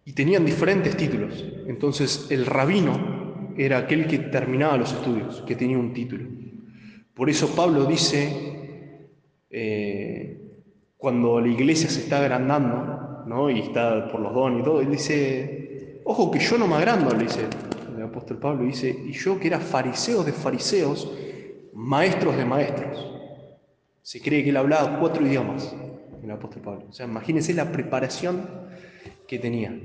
Y 0.05 0.13
tenían 0.13 0.45
diferentes 0.45 0.95
títulos. 0.95 1.43
Entonces, 1.65 2.27
el 2.29 2.45
rabino 2.45 3.55
era 3.57 3.79
aquel 3.79 4.05
que 4.05 4.19
terminaba 4.19 4.77
los 4.77 4.93
estudios, 4.93 5.41
que 5.47 5.55
tenía 5.55 5.79
un 5.79 5.93
título. 5.93 6.29
Por 7.15 7.31
eso 7.31 7.55
Pablo 7.55 7.85
dice, 7.87 9.09
eh, 9.49 10.61
cuando 10.95 11.41
la 11.41 11.47
iglesia 11.47 11.89
se 11.89 12.01
está 12.01 12.19
agrandando, 12.19 13.04
¿no? 13.25 13.49
y 13.49 13.59
está 13.59 14.11
por 14.11 14.21
los 14.21 14.33
dones 14.33 14.61
y 14.61 14.63
todo, 14.63 14.81
él 14.81 14.91
dice, 14.91 16.01
ojo 16.03 16.31
que 16.31 16.39
yo 16.39 16.57
no 16.57 16.67
me 16.67 16.75
agrando, 16.75 17.13
le 17.13 17.23
dice 17.23 17.47
el 17.95 18.03
apóstol 18.03 18.37
Pablo, 18.37 18.65
dice, 18.65 18.89
y 18.89 19.11
yo 19.13 19.39
que 19.39 19.47
era 19.47 19.59
fariseo 19.59 20.23
de 20.23 20.33
fariseos, 20.33 21.11
maestros 21.73 22.35
de 22.37 22.45
maestros. 22.45 23.11
Se 24.01 24.21
cree 24.21 24.43
que 24.43 24.49
él 24.49 24.57
hablaba 24.57 24.99
cuatro 24.99 25.25
idiomas, 25.25 25.75
el 26.21 26.31
apóstol 26.31 26.61
Pablo. 26.61 26.85
O 26.89 26.93
sea, 26.93 27.05
imagínense 27.05 27.53
la 27.53 27.71
preparación 27.71 28.47
que 29.27 29.39
tenía. 29.39 29.77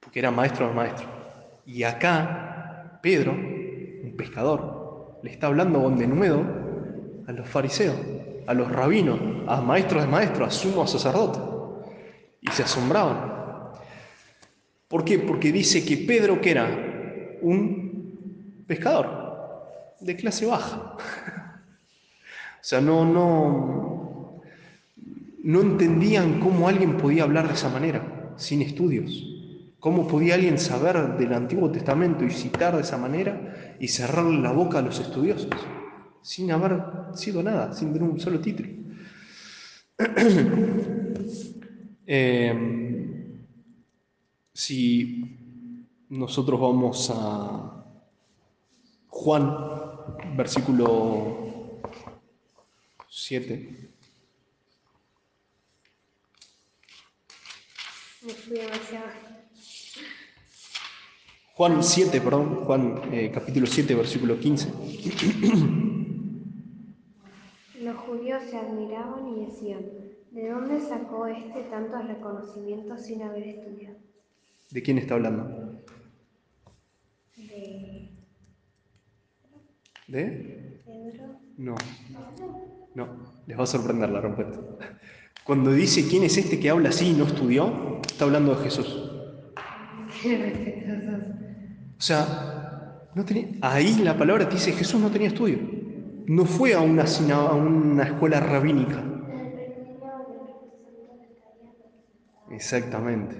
Porque 0.00 0.18
era 0.18 0.30
maestro 0.30 0.68
de 0.68 0.74
maestros. 0.74 1.08
Y 1.64 1.84
acá, 1.84 2.98
Pedro, 3.02 3.32
un 3.32 4.14
pescador, 4.16 5.18
le 5.22 5.30
está 5.30 5.46
hablando 5.46 5.82
con 5.82 5.96
denuedo 5.96 6.44
a 7.26 7.32
los 7.32 7.48
fariseos, 7.48 7.96
a 8.46 8.54
los 8.54 8.70
rabinos, 8.70 9.18
a 9.46 9.60
maestros 9.60 10.02
de 10.02 10.08
maestros, 10.08 10.48
a 10.48 10.50
sumos 10.50 10.90
sacerdotes. 10.90 11.42
Y 12.40 12.50
se 12.50 12.62
asombraban. 12.62 13.32
¿Por 14.88 15.04
qué? 15.04 15.18
Porque 15.18 15.52
dice 15.52 15.84
que 15.84 15.96
Pedro, 15.98 16.40
que 16.40 16.50
era 16.50 16.68
un 17.40 18.64
pescador 18.66 19.22
de 20.00 20.16
clase 20.16 20.46
baja. 20.46 20.96
o 20.96 22.60
sea, 22.60 22.80
no, 22.80 23.04
no, 23.04 24.42
no 25.42 25.60
entendían 25.60 26.40
cómo 26.40 26.68
alguien 26.68 26.96
podía 26.96 27.22
hablar 27.22 27.48
de 27.48 27.54
esa 27.54 27.68
manera, 27.68 28.34
sin 28.36 28.62
estudios. 28.62 29.28
¿Cómo 29.78 30.06
podía 30.06 30.34
alguien 30.34 30.58
saber 30.58 31.16
del 31.16 31.32
Antiguo 31.32 31.70
Testamento 31.70 32.24
y 32.24 32.30
citar 32.30 32.76
de 32.76 32.82
esa 32.82 32.98
manera 32.98 33.76
y 33.80 33.88
cerrarle 33.88 34.40
la 34.40 34.52
boca 34.52 34.78
a 34.78 34.82
los 34.82 35.00
estudiosos? 35.00 35.50
Sin 36.22 36.50
haber 36.52 36.80
sido 37.14 37.42
nada, 37.42 37.74
sin 37.74 37.92
tener 37.92 38.08
un 38.08 38.20
solo 38.20 38.40
título. 38.40 38.68
Eh, 42.06 42.54
si 44.54 45.24
nosotros 46.08 46.60
vamos 46.60 47.10
a 47.12 47.84
Juan, 49.08 49.56
versículo 50.36 51.80
7. 53.08 53.90
Me 58.22 58.32
fui 58.32 58.56
demasiado. 58.56 59.06
Juan 61.54 61.82
7, 61.82 62.20
perdón, 62.20 62.64
Juan 62.64 63.00
eh, 63.12 63.30
capítulo 63.32 63.66
7, 63.66 63.94
versículo 63.94 64.38
15. 64.38 64.72
Los 67.82 67.96
judíos 67.96 68.44
se 68.48 68.56
admiraban 68.56 69.26
y 69.26 69.46
decían, 69.46 69.80
¿de 70.30 70.48
dónde 70.50 70.80
sacó 70.80 71.26
este 71.26 71.62
tantos 71.64 72.06
reconocimientos 72.06 73.02
sin 73.02 73.22
haber 73.22 73.42
estudiado? 73.42 73.96
¿De 74.70 74.82
quién 74.82 74.98
está 74.98 75.14
hablando? 75.14 75.82
De 77.36 78.08
¿De? 80.06 80.80
Pedro. 80.84 81.40
No. 81.56 81.74
No, 82.94 83.08
les 83.46 83.58
va 83.58 83.64
a 83.64 83.66
sorprender 83.66 84.10
la 84.10 84.20
respuesta. 84.20 84.60
Cuando 85.42 85.72
dice 85.72 86.06
quién 86.08 86.22
es 86.22 86.36
este 86.36 86.60
que 86.60 86.70
habla 86.70 86.90
así 86.90 87.08
y 87.08 87.14
no 87.14 87.24
estudió, 87.24 88.00
está 88.06 88.24
hablando 88.24 88.54
de 88.54 88.62
Jesús. 88.64 89.10
O 91.98 92.04
sea, 92.04 93.06
no 93.14 93.24
tenía, 93.24 93.46
ahí 93.60 93.94
la 94.02 94.18
palabra 94.18 94.48
te 94.48 94.56
dice 94.56 94.72
Jesús 94.72 95.00
no 95.00 95.08
tenía 95.08 95.28
estudio. 95.28 95.81
No 96.26 96.44
fue 96.46 96.74
a 96.74 96.80
una, 96.80 97.04
a 97.04 97.54
una 97.54 98.04
escuela 98.04 98.40
rabínica. 98.40 99.04
Exactamente. 102.50 103.36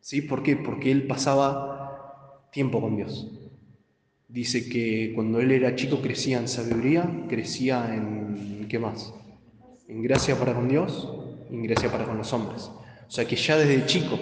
¿Sí? 0.00 0.22
¿Por 0.22 0.42
qué? 0.42 0.56
Porque 0.56 0.90
él 0.90 1.06
pasaba 1.06 2.48
tiempo 2.50 2.80
con 2.80 2.96
Dios. 2.96 3.30
Dice 4.28 4.68
que 4.68 5.12
cuando 5.14 5.40
él 5.40 5.50
era 5.52 5.74
chico 5.74 6.00
crecía 6.02 6.38
en 6.38 6.48
sabiduría, 6.48 7.24
crecía 7.28 7.94
en 7.94 8.66
¿qué 8.68 8.78
más? 8.78 9.14
En 9.86 10.02
gracia 10.02 10.38
para 10.38 10.54
con 10.54 10.68
Dios 10.68 11.08
en 11.50 11.62
gracia 11.62 11.90
para 11.90 12.04
con 12.04 12.18
los 12.18 12.32
hombres. 12.32 12.70
O 13.06 13.10
sea 13.10 13.26
que 13.26 13.36
ya 13.36 13.56
desde 13.56 13.86
chico, 13.86 14.18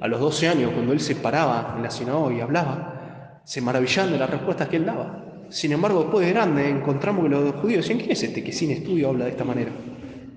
a 0.00 0.08
los 0.08 0.20
12 0.20 0.48
años, 0.48 0.72
cuando 0.72 0.92
él 0.92 1.00
se 1.00 1.16
paraba 1.16 1.74
en 1.76 1.82
la 1.82 1.90
sinagoga 1.90 2.34
y 2.34 2.40
hablaba, 2.40 3.42
se 3.44 3.60
maravillaban 3.60 4.12
de 4.12 4.18
las 4.18 4.30
respuestas 4.30 4.68
que 4.68 4.76
él 4.76 4.86
daba. 4.86 5.29
Sin 5.50 5.72
embargo, 5.72 6.02
después 6.02 6.26
de 6.26 6.32
grande 6.32 6.68
encontramos 6.68 7.24
que 7.24 7.28
los 7.30 7.54
judíos 7.56 7.82
decían, 7.82 7.98
¿quién 7.98 8.12
es 8.12 8.22
este 8.22 8.42
que 8.44 8.52
sin 8.52 8.70
estudio 8.70 9.08
habla 9.08 9.24
de 9.24 9.32
esta 9.32 9.44
manera? 9.44 9.72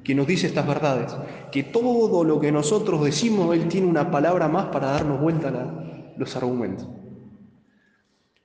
Que 0.04 0.16
nos 0.16 0.28
dice 0.28 0.48
estas 0.48 0.68
verdades. 0.68 1.16
Que 1.52 1.64
todo 1.64 2.24
lo 2.24 2.40
que 2.40 2.52
nosotros 2.52 3.04
decimos, 3.04 3.56
él 3.56 3.68
tiene 3.68 3.88
una 3.88 4.10
palabra 4.12 4.48
más 4.48 4.66
para 4.68 4.88
darnos 4.88 5.22
vuelta 5.22 5.50
a 5.50 5.52
la- 5.52 6.14
los 6.18 6.36
argumentos. 6.36 6.88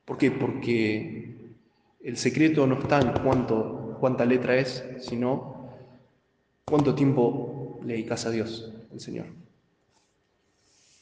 ¿Por 0.05 0.19
qué? 0.19 0.31
Porque 0.31 1.37
el 2.03 2.17
secreto 2.17 2.67
no 2.67 2.79
está 2.79 3.01
en 3.01 3.13
cuánta 3.99 4.25
letra 4.25 4.57
es, 4.57 4.85
sino 5.01 5.71
cuánto 6.65 6.95
tiempo 6.95 7.81
le 7.85 7.95
dedicas 7.95 8.27
a 8.27 8.31
Dios, 8.31 8.73
el 8.93 9.01
Señor. 9.01 9.27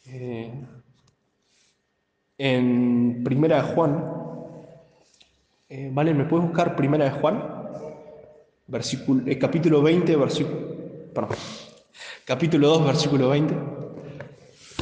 Eh, 0.06 0.52
en 2.38 3.22
Primera 3.24 3.62
de 3.62 3.74
Juan, 3.74 4.04
eh, 5.68 5.90
¿vale? 5.92 6.14
¿Me 6.14 6.24
puedes 6.24 6.46
buscar 6.46 6.76
Primera 6.76 7.04
de 7.04 7.10
Juan? 7.12 7.42
Versículo, 8.68 9.22
eh, 9.26 9.38
capítulo 9.38 9.80
20, 9.82 10.16
versículo, 10.16 10.58
perdón, 11.14 11.36
capítulo 12.24 12.68
2, 12.68 12.84
versículo 12.86 13.28
20. 13.30 13.54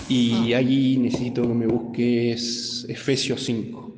Y 0.09 0.53
allí 0.55 0.97
necesito 0.99 1.43
que 1.43 1.49
me 1.55 1.67
busques 1.67 2.87
Efesios 2.89 3.43
5. 3.45 3.93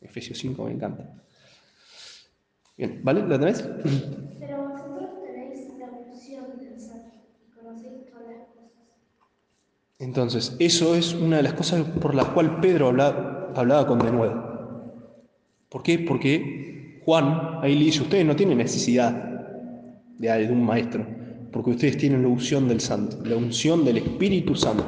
Efesios 0.00 0.38
5 0.38 0.64
me 0.64 0.72
encanta. 0.72 1.04
Bien, 2.76 3.00
¿vale? 3.02 3.26
¿La 3.26 3.38
tenés? 3.38 3.62
Pero 3.62 4.64
vosotros 4.66 5.10
tenéis 5.22 5.68
la 5.78 5.90
unción 5.90 6.56
del 6.62 6.78
Santo 6.78 7.18
y 7.20 7.46
conocéis 7.46 8.10
todas 8.16 8.38
las 8.38 8.48
cosas. 8.48 8.72
Entonces, 9.98 10.56
eso 10.58 10.94
es 10.94 11.12
una 11.14 11.38
de 11.38 11.42
las 11.42 11.54
cosas 11.54 11.82
por 12.00 12.14
las 12.14 12.26
cuales 12.28 12.52
Pedro 12.60 12.88
habla- 12.88 13.37
hablaba 13.54 13.86
con 13.86 13.98
denuedo. 13.98 14.58
¿Por 15.68 15.82
qué? 15.82 15.98
Porque 15.98 17.00
Juan 17.04 17.58
ahí 17.62 17.74
le 17.76 17.84
dice, 17.86 18.02
ustedes 18.02 18.24
no 18.24 18.36
tienen 18.36 18.58
necesidad 18.58 19.12
de, 20.18 20.28
de 20.46 20.52
un 20.52 20.64
maestro, 20.64 21.06
porque 21.52 21.70
ustedes 21.70 21.96
tienen 21.96 22.22
la 22.22 22.28
unción 22.28 22.68
del 22.68 22.80
Santo, 22.80 23.18
la 23.24 23.36
unción 23.36 23.84
del 23.84 23.98
Espíritu 23.98 24.54
Santo. 24.54 24.84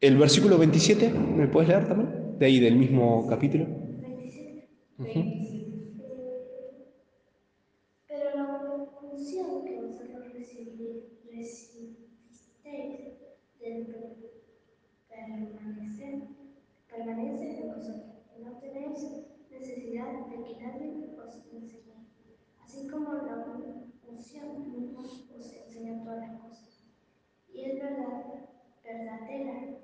El 0.00 0.16
versículo 0.18 0.58
27, 0.58 1.10
¿me 1.10 1.46
puedes 1.48 1.68
leer 1.68 1.86
también? 1.88 2.38
De 2.38 2.46
ahí, 2.46 2.58
del 2.60 2.76
mismo 2.76 3.26
capítulo. 3.28 3.66
27. 3.66 4.68
Ujú. 4.98 5.24
Pero 8.08 8.36
la 8.36 8.44
unción 9.02 9.64
que 9.64 9.76
vosotros 9.80 10.26
recibi- 10.34 11.04
recibisteis 11.30 13.14
del 13.60 13.86
permanecer, 15.08 16.14
permanece 16.92 17.62
en 17.62 17.68
vosotros. 17.74 18.28
Y 18.36 18.42
no 18.44 18.52
tenéis 18.58 19.00
necesidad 19.50 20.12
de 20.12 20.44
que 20.44 20.62
nadie 20.62 21.16
os 21.18 21.34
enseñe. 21.52 22.06
Así 22.62 22.86
como 22.88 23.14
la 23.14 23.46
unción 24.08 24.72
misma 24.72 25.00
os 25.36 25.52
enseña 25.52 26.04
todas 26.04 26.20
las 26.20 26.40
cosas. 26.40 26.84
Y 27.52 27.64
es 27.64 27.74
verdad, 27.80 28.24
verdadera, 28.84 29.78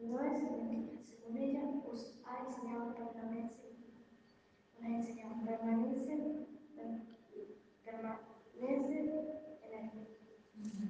no 0.00 0.20
es 0.20 0.42
mentira. 0.42 0.92
Según 1.02 1.36
ella 1.38 1.62
os 1.90 2.22
ha 2.26 2.46
enseñado 2.46 2.94
permanece 2.94 3.66
os 4.76 4.84
ha 4.84 4.88
enseñado 4.88 5.34
permanece, 5.44 6.06
permanece 6.06 6.12
en 6.12 6.20
él. 6.20 7.06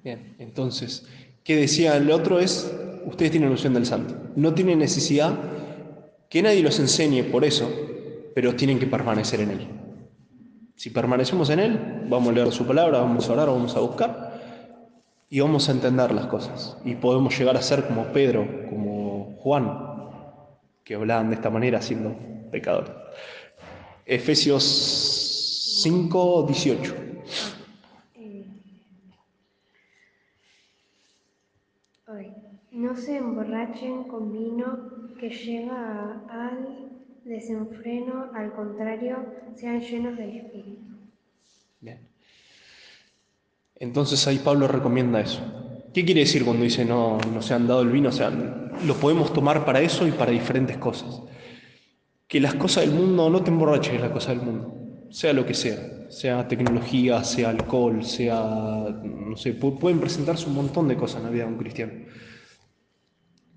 Bien, 0.03 0.37
entonces, 0.39 1.05
¿qué 1.43 1.57
decía 1.57 1.97
el 1.97 2.11
otro? 2.11 2.39
Es, 2.39 2.86
ustedes 3.07 3.31
tienen 3.31 3.51
unción 3.51 3.75
del 3.75 3.87
Santo. 3.87 4.15
No 4.37 4.53
tienen 4.53 4.79
necesidad 4.79 5.35
que 6.29 6.43
nadie 6.43 6.63
los 6.63 6.79
enseñe 6.79 7.25
por 7.25 7.45
eso, 7.45 7.71
pero 8.35 8.55
tienen 8.55 8.79
que 8.79 8.87
permanecer 8.87 9.41
en 9.41 9.51
Él. 9.51 9.69
Si 10.75 10.91
permanecemos 10.91 11.49
en 11.51 11.61
Él, 11.61 12.05
vamos 12.11 12.29
a 12.29 12.33
leer 12.33 12.53
su 12.53 12.67
palabra, 12.67 12.99
vamos 12.99 13.29
a 13.29 13.33
orar, 13.33 13.49
vamos 13.49 13.75
a 13.77 13.81
buscar 13.81 14.27
y 15.31 15.41
vamos 15.41 15.69
a 15.69 15.73
entender 15.73 16.13
las 16.13 16.27
cosas. 16.27 16.77
Y 16.85 16.97
podemos 16.97 17.37
llegar 17.39 17.57
a 17.57 17.63
ser 17.63 17.87
como 17.87 18.13
Pedro, 18.13 18.47
como 18.69 19.37
Juan, 19.39 20.11
que 20.85 20.95
hablaban 20.95 21.31
de 21.31 21.37
esta 21.37 21.51
manera 21.51 21.81
siendo 21.81 22.15
pecadores. 22.51 22.91
Efesios 24.05 24.63
5, 25.83 26.45
18. 26.47 26.95
Hoy, 32.09 32.33
no 32.77 32.95
se 32.95 33.17
emborrachen 33.17 34.05
con 34.05 34.33
vino 34.33 34.79
que 35.19 35.31
lleva 35.31 36.23
al 36.29 36.91
desenfreno, 37.25 38.31
al 38.35 38.53
contrario, 38.53 39.17
sean 39.55 39.81
llenos 39.81 40.17
del 40.17 40.37
Espíritu. 40.37 40.83
Bien. 41.81 42.01
Entonces 43.77 44.27
ahí 44.27 44.39
Pablo 44.39 44.69
recomienda 44.69 45.21
eso. 45.21 45.41
¿Qué 45.93 46.05
quiere 46.05 46.21
decir 46.21 46.45
cuando 46.45 46.65
dice 46.65 46.85
no, 46.85 47.19
no 47.33 47.41
se 47.41 47.55
han 47.55 47.67
dado 47.67 47.81
el 47.83 47.89
vino? 47.89 48.11
O 48.11 48.13
sea, 48.13 48.31
lo 48.31 48.95
podemos 48.95 49.33
tomar 49.33 49.65
para 49.65 49.81
eso 49.81 50.07
y 50.07 50.13
para 50.13 50.31
diferentes 50.31 50.77
cosas. 50.77 51.23
Que 52.29 52.41
las 52.41 52.55
cosas 52.55 52.85
del 52.87 52.95
mundo 52.95 53.31
no 53.31 53.43
te 53.43 53.51
emborraches 53.51 54.01
las 54.01 54.11
cosas 54.11 54.37
del 54.37 54.45
mundo, 54.47 54.75
sea 55.11 55.33
lo 55.33 55.47
que 55.47 55.55
sea, 55.55 56.11
sea 56.11 56.47
tecnología, 56.47 57.23
sea 57.25 57.51
alcohol, 57.51 58.05
sea, 58.05 58.43
no 59.03 59.37
sé, 59.37 59.59
pu- 59.59 59.79
pueden 59.79 60.01
presentarse 60.01 60.47
un 60.49 60.57
montón 60.57 60.89
de 60.89 60.97
cosas 60.97 61.19
en 61.19 61.25
la 61.25 61.31
vida 61.31 61.45
de 61.45 61.53
un 61.53 61.59
cristiano. 61.59 61.93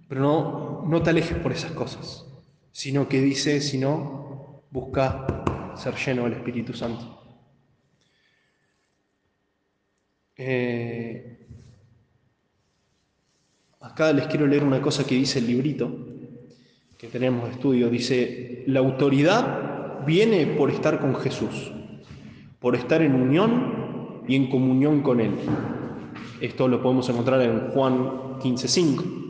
Pero 0.09 0.21
no, 0.21 0.83
no 0.87 1.03
te 1.03 1.11
alejes 1.11 1.37
por 1.37 1.51
esas 1.51 1.71
cosas, 1.71 2.25
sino 2.71 3.07
que 3.07 3.21
dice, 3.21 3.61
sino 3.61 4.63
busca 4.71 5.73
ser 5.75 5.95
lleno 5.95 6.23
del 6.23 6.33
Espíritu 6.33 6.73
Santo. 6.73 7.15
Eh, 10.35 11.47
acá 13.81 14.12
les 14.12 14.25
quiero 14.27 14.47
leer 14.47 14.63
una 14.63 14.81
cosa 14.81 15.05
que 15.05 15.13
dice 15.13 15.39
el 15.39 15.47
librito 15.47 16.07
que 16.97 17.07
tenemos 17.07 17.45
de 17.45 17.51
estudio. 17.51 17.89
Dice, 17.89 18.63
la 18.65 18.79
autoridad 18.79 20.05
viene 20.07 20.47
por 20.47 20.71
estar 20.71 20.99
con 20.99 21.15
Jesús, 21.15 21.71
por 22.60 22.75
estar 22.75 23.03
en 23.03 23.13
unión 23.13 24.23
y 24.27 24.35
en 24.35 24.49
comunión 24.49 25.03
con 25.03 25.21
Él. 25.21 25.35
Esto 26.41 26.67
lo 26.67 26.81
podemos 26.81 27.07
encontrar 27.10 27.41
en 27.41 27.69
Juan 27.71 28.39
15:5. 28.39 29.29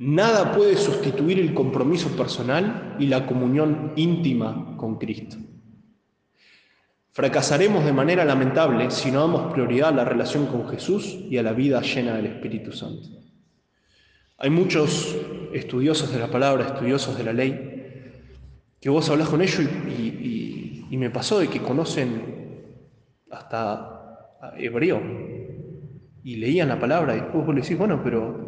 Nada 0.00 0.52
puede 0.52 0.76
sustituir 0.76 1.40
el 1.40 1.52
compromiso 1.54 2.16
personal 2.16 2.94
y 3.00 3.08
la 3.08 3.26
comunión 3.26 3.94
íntima 3.96 4.76
con 4.76 4.96
Cristo. 4.96 5.36
Fracasaremos 7.10 7.84
de 7.84 7.92
manera 7.92 8.24
lamentable 8.24 8.92
si 8.92 9.10
no 9.10 9.22
damos 9.22 9.52
prioridad 9.52 9.88
a 9.88 9.96
la 9.96 10.04
relación 10.04 10.46
con 10.46 10.68
Jesús 10.68 11.18
y 11.28 11.36
a 11.36 11.42
la 11.42 11.52
vida 11.52 11.80
llena 11.82 12.14
del 12.14 12.26
Espíritu 12.26 12.70
Santo. 12.70 13.08
Hay 14.38 14.50
muchos 14.50 15.16
estudiosos 15.52 16.12
de 16.12 16.20
la 16.20 16.30
palabra, 16.30 16.66
estudiosos 16.66 17.18
de 17.18 17.24
la 17.24 17.32
ley, 17.32 18.12
que 18.80 18.88
vos 18.88 19.10
hablas 19.10 19.28
con 19.28 19.42
ellos 19.42 19.66
y 19.98 20.96
me 20.96 21.10
pasó 21.10 21.40
de 21.40 21.48
que 21.48 21.60
conocen 21.60 22.38
hasta 23.32 24.30
hebreo 24.56 25.02
y 26.22 26.36
leían 26.36 26.68
la 26.68 26.78
palabra 26.78 27.16
y 27.16 27.20
después 27.20 27.44
vos 27.44 27.54
le 27.54 27.62
decís, 27.62 27.76
bueno, 27.76 28.00
pero 28.04 28.47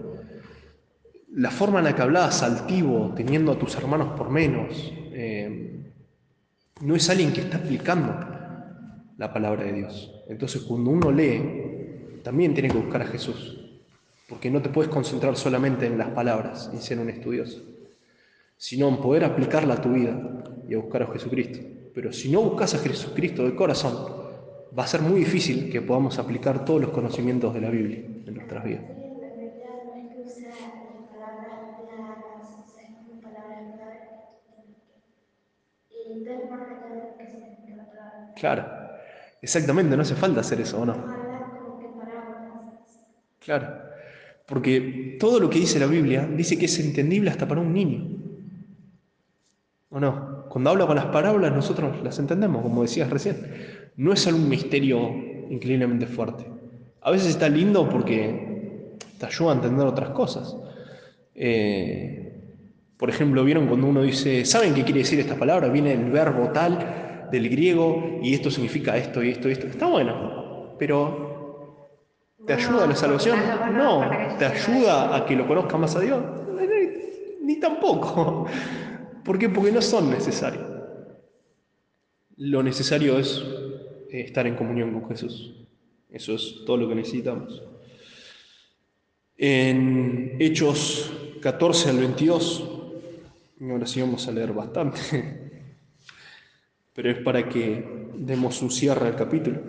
la 1.35 1.51
forma 1.51 1.79
en 1.79 1.85
la 1.85 1.95
que 1.95 2.03
hablabas 2.03 2.43
altivo, 2.43 3.13
teniendo 3.15 3.53
a 3.53 3.59
tus 3.59 3.77
hermanos 3.77 4.17
por 4.17 4.31
menos, 4.31 4.93
eh, 5.13 5.81
no 6.81 6.97
es 6.97 7.09
alguien 7.09 7.33
que 7.33 7.43
está 7.43 7.59
explicando 7.59 8.15
la 9.17 9.33
palabra 9.33 9.65
de 9.65 9.73
Dios. 9.73 10.23
Entonces 10.29 10.63
cuando 10.63 10.91
uno 10.91 11.13
lee, 11.13 12.21
también 12.23 12.53
tiene 12.55 12.69
que 12.69 12.79
buscar 12.79 13.03
a 13.03 13.07
Jesús, 13.07 13.59
porque 14.29 14.51
no 14.51 14.61
te 14.61 14.71
puedes 14.71 14.91
concentrar 14.91 15.37
solamente 15.37 15.87
en 15.87 15.99
las 15.99 16.09
palabras 16.09 16.71
y 16.75 16.79
ser 16.79 16.99
un 16.99 17.11
estudioso, 17.11 17.63
sino 18.57 18.89
en 18.89 18.97
poder 18.97 19.25
aplicarla 19.25 19.75
a 19.75 19.81
tu 19.81 19.93
vida 19.93 20.19
y 20.69 20.75
a 20.75 20.79
buscar 20.79 21.05
a 21.05 21.13
Jesucristo. 21.13 21.61
Pero 21.95 22.13
si 22.13 22.31
no 22.31 22.43
buscas 22.43 22.75
a 22.75 22.79
Jesucristo 22.79 23.45
de 23.45 23.55
corazón, 23.55 23.95
va 24.77 24.85
a 24.85 24.87
ser 24.87 25.01
muy 25.01 25.21
difícil 25.21 25.71
que 25.71 25.83
podamos 25.83 26.19
aplicar 26.19 26.65
todos 26.65 26.81
los 26.81 26.91
conocimientos 26.91 27.53
de 27.55 27.61
la 27.61 27.71
Biblia 27.71 27.99
en 28.27 28.35
nuestras 28.35 28.65
vidas. 28.65 29.00
Claro, 38.35 38.65
exactamente, 39.41 39.97
no 39.97 40.03
hace 40.03 40.17
falta 40.17 40.41
hacer 40.41 40.61
eso, 40.61 40.81
¿o 40.81 40.87
no? 40.87 40.97
Claro, 43.39 43.69
porque 44.47 45.17
todo 45.19 45.41
lo 45.41 45.51
que 45.51 45.59
dice 45.61 45.79
la 45.81 45.87
Biblia 45.87 46.27
dice 46.27 46.59
que 46.59 46.67
es 46.67 46.79
entendible 46.79 47.31
hasta 47.31 47.49
para 47.49 47.61
un 47.61 47.73
niño. 47.73 48.07
¿O 49.91 49.99
no? 50.01 50.47
Cuando 50.49 50.71
habla 50.71 50.87
con 50.87 50.97
las 50.97 51.07
parábolas 51.07 51.53
nosotros 51.53 52.01
las 52.03 52.19
entendemos, 52.19 52.63
como 52.63 52.83
decías 52.83 53.11
recién. 53.11 53.37
No 53.97 54.13
es 54.13 54.27
algún 54.27 54.49
misterio 54.49 55.27
increíblemente 55.49 56.07
fuerte. 56.07 56.45
A 57.01 57.11
veces 57.11 57.29
está 57.31 57.49
lindo 57.49 57.89
porque 57.89 58.99
te 59.19 59.27
ayuda 59.27 59.53
a 59.53 59.55
entender 59.55 59.87
otras 59.87 60.11
cosas. 60.11 60.57
Eh, 61.35 62.20
por 63.01 63.09
ejemplo, 63.09 63.43
¿vieron 63.43 63.67
cuando 63.67 63.87
uno 63.87 64.03
dice, 64.03 64.45
¿saben 64.45 64.75
qué 64.75 64.85
quiere 64.85 65.01
decir 65.01 65.19
esta 65.19 65.35
palabra? 65.35 65.69
Viene 65.69 65.95
el 65.95 66.11
verbo 66.11 66.51
tal 66.53 67.29
del 67.33 67.49
griego 67.49 68.21
y 68.23 68.35
esto 68.35 68.51
significa 68.51 68.95
esto 68.95 69.25
y 69.25 69.31
esto 69.31 69.49
y 69.49 69.53
esto. 69.53 69.69
Está 69.69 69.87
bueno, 69.87 70.77
pero 70.79 71.89
¿te 72.47 72.53
ayuda 72.53 72.85
a 72.85 72.87
la 72.87 72.95
salvación? 72.95 73.39
No, 73.73 74.07
¿te 74.39 74.45
ayuda 74.45 75.17
a 75.17 75.25
que 75.25 75.35
lo 75.35 75.49
conozca 75.49 75.79
más 75.79 75.97
a 75.97 76.01
Dios? 76.01 76.23
Ni 77.43 77.59
tampoco. 77.59 78.47
¿Por 79.25 79.39
qué? 79.39 79.49
Porque 79.49 79.73
no 79.73 79.81
son 79.81 80.11
necesarios. 80.11 80.67
Lo 82.37 82.63
necesario 82.63 83.19
es 83.19 83.43
eh, 84.11 84.21
estar 84.27 84.47
en 84.47 84.57
comunión 84.57 84.93
con 84.93 85.09
Jesús. 85.09 85.55
Eso 86.11 86.35
es 86.35 86.65
todo 86.67 86.77
lo 86.77 86.87
que 86.87 86.97
necesitamos. 86.97 87.63
En 89.39 90.37
Hechos 90.39 91.11
14 91.41 91.89
al 91.89 91.99
22 91.99 92.77
y 93.61 93.71
ahora 93.71 93.87
sí 93.87 94.01
vamos 94.01 94.27
a 94.27 94.33
leer 94.33 94.53
bastante, 94.55 94.99
pero 96.95 97.11
es 97.11 97.19
para 97.19 97.47
que 97.47 98.11
demos 98.15 98.63
un 98.63 98.71
cierre 98.71 99.09
al 99.09 99.17
capítulo. 99.17 99.61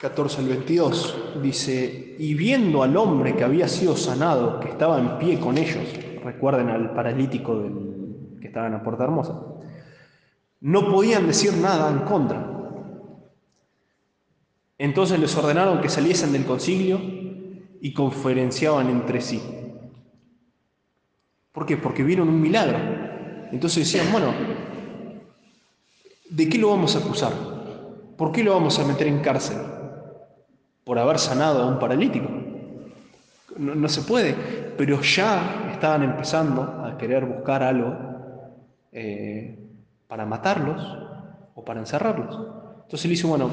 14 0.00 0.40
al 0.40 0.48
22 0.48 1.42
dice, 1.42 2.16
y 2.18 2.32
viendo 2.34 2.82
al 2.82 2.96
hombre 2.96 3.34
que 3.36 3.44
había 3.44 3.68
sido 3.68 3.96
sanado, 3.96 4.60
que 4.60 4.68
estaba 4.68 4.98
en 4.98 5.18
pie 5.18 5.38
con 5.38 5.58
ellos, 5.58 5.84
recuerden 6.22 6.70
al 6.70 6.94
paralítico 6.94 7.60
que 8.40 8.46
estaba 8.46 8.66
en 8.66 8.72
la 8.72 8.82
puerta 8.82 9.04
hermosa, 9.04 9.38
no 10.60 10.90
podían 10.90 11.26
decir 11.26 11.52
nada 11.54 11.90
en 11.90 11.98
contra. 12.06 12.46
Entonces 14.78 15.18
les 15.18 15.36
ordenaron 15.36 15.80
que 15.82 15.90
saliesen 15.90 16.32
del 16.32 16.46
concilio 16.46 16.98
y 17.82 17.92
conferenciaban 17.92 18.88
entre 18.88 19.20
sí. 19.20 19.59
¿Por 21.52 21.66
qué? 21.66 21.76
Porque 21.76 22.02
vieron 22.02 22.28
un 22.28 22.40
milagro. 22.40 22.78
Entonces 23.50 23.84
decían, 23.84 24.12
bueno, 24.12 24.32
¿de 26.28 26.48
qué 26.48 26.58
lo 26.58 26.70
vamos 26.70 26.94
a 26.94 27.00
acusar? 27.00 27.32
¿Por 28.16 28.32
qué 28.32 28.44
lo 28.44 28.54
vamos 28.54 28.78
a 28.78 28.84
meter 28.84 29.08
en 29.08 29.20
cárcel? 29.20 29.58
¿Por 30.84 30.98
haber 30.98 31.18
sanado 31.18 31.62
a 31.62 31.66
un 31.66 31.78
paralítico? 31.78 32.28
No, 33.56 33.88
se 33.88 34.02
puede, 34.02 34.34
pero 34.78 35.00
ya 35.02 35.70
estaban 35.72 36.02
empezando 36.04 36.62
a 36.62 36.96
querer 36.96 37.26
buscar 37.26 37.62
algo 37.62 37.96
eh, 38.92 39.58
para 40.06 40.24
matarlos 40.24 40.80
o 41.54 41.64
para 41.64 41.80
encerrarlos. 41.80 42.38
Entonces 42.84 43.04
le 43.04 43.10
dice, 43.10 43.26
bueno, 43.26 43.50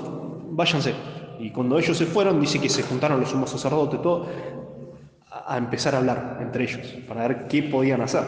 váyanse. 0.51 0.93
Y 1.39 1.51
cuando 1.51 1.77
ellos 1.77 1.97
se 1.97 2.05
fueron, 2.05 2.39
dice 2.39 2.59
que 2.59 2.69
se 2.69 2.83
juntaron 2.83 3.19
los 3.19 3.29
sumos 3.29 3.49
sacerdotes, 3.49 4.01
todo, 4.01 4.27
a 5.45 5.57
empezar 5.57 5.95
a 5.95 5.99
hablar 5.99 6.39
entre 6.41 6.63
ellos, 6.63 6.88
para 7.07 7.27
ver 7.27 7.47
qué 7.47 7.63
podían 7.63 8.01
hacer, 8.01 8.23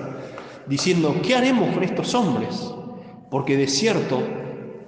diciendo, 0.67 1.15
¿qué 1.23 1.35
haremos 1.35 1.73
con 1.73 1.83
estos 1.83 2.13
hombres? 2.15 2.73
Porque 3.29 3.57
de 3.57 3.67
cierto, 3.67 4.21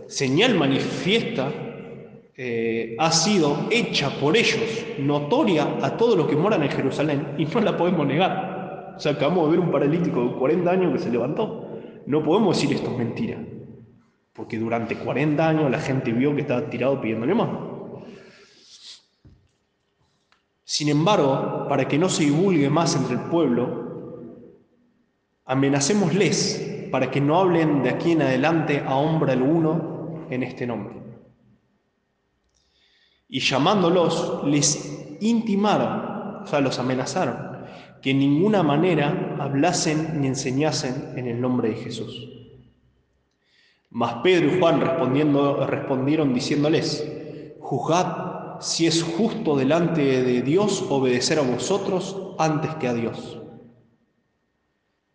señal 0.08 0.56
manifiesta 0.56 1.52
eh, 2.36 2.96
ha 2.98 3.12
sido 3.12 3.68
hecha 3.70 4.10
por 4.20 4.36
ellos, 4.36 4.86
notoria 5.00 5.78
a 5.82 5.98
todos 5.98 6.18
los 6.18 6.28
que 6.28 6.36
moran 6.36 6.64
en 6.64 6.70
Jerusalén, 6.70 7.36
y 7.38 7.46
no 7.46 7.62
la 7.62 7.78
podemos 7.78 8.06
negar. 8.08 8.94
O 8.96 9.00
sea, 9.00 9.14
acabamos 9.14 9.46
de 9.46 9.52
ver 9.52 9.60
un 9.60 9.72
paralítico 9.72 10.24
de 10.24 10.32
40 10.34 10.72
años 10.72 10.94
que 10.94 11.00
se 11.00 11.12
levantó. 11.12 11.68
No 12.06 12.24
podemos 12.24 12.56
decir 12.56 12.76
esto 12.76 12.92
es 12.92 12.98
mentira, 12.98 13.38
porque 14.34 14.58
durante 14.58 14.96
40 14.96 15.48
años 15.48 15.70
la 15.70 15.80
gente 15.80 16.12
vio 16.12 16.34
que 16.36 16.42
estaba 16.42 16.70
tirado 16.70 17.00
pidiéndole 17.00 17.36
más. 17.36 17.50
Sin 20.72 20.88
embargo, 20.88 21.66
para 21.68 21.86
que 21.86 21.98
no 21.98 22.08
se 22.08 22.24
divulgue 22.24 22.70
más 22.70 22.96
entre 22.96 23.16
el 23.16 23.24
pueblo, 23.24 24.46
amenacémosles 25.44 26.88
para 26.90 27.12
que 27.12 27.20
no 27.20 27.38
hablen 27.38 27.84
de 27.84 27.90
aquí 27.90 28.14
en 28.14 28.22
adelante 28.22 28.82
a 28.88 28.96
hombre 28.96 29.34
alguno 29.34 30.28
en 30.30 30.44
este 30.44 30.66
nombre. 30.66 30.96
Y 33.28 33.42
llamándolos, 33.42 34.46
les 34.46 35.18
intimaron, 35.20 36.44
o 36.44 36.48
sea, 36.48 36.62
los 36.62 36.80
amenazaron, 36.80 37.66
que 38.02 38.12
en 38.12 38.20
ninguna 38.20 38.64
manera 38.64 39.36
hablasen 39.42 40.22
ni 40.22 40.28
enseñasen 40.28 41.16
en 41.18 41.28
el 41.28 41.42
nombre 41.42 41.68
de 41.68 41.76
Jesús. 41.76 42.30
Mas 43.90 44.14
Pedro 44.24 44.56
y 44.56 44.58
Juan 44.58 44.80
respondiendo, 44.80 45.68
respondieron 45.68 46.34
diciéndoles, 46.34 47.06
juzgad 47.60 48.31
si 48.62 48.86
es 48.86 49.04
justo 49.04 49.56
delante 49.56 50.22
de 50.22 50.42
Dios 50.42 50.86
obedecer 50.90 51.40
a 51.40 51.44
vosotros 51.44 52.16
antes 52.38 52.76
que 52.76 52.88
a 52.88 52.94
Dios. 52.94 53.40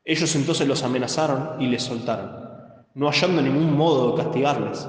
Ellos 0.04 0.34
entonces 0.36 0.66
los 0.66 0.82
amenazaron 0.82 1.60
y 1.60 1.66
les 1.66 1.82
soltaron, 1.82 2.30
no 2.94 3.08
hallando 3.08 3.42
ningún 3.42 3.76
modo 3.76 4.10
de 4.10 4.22
castigarles 4.22 4.86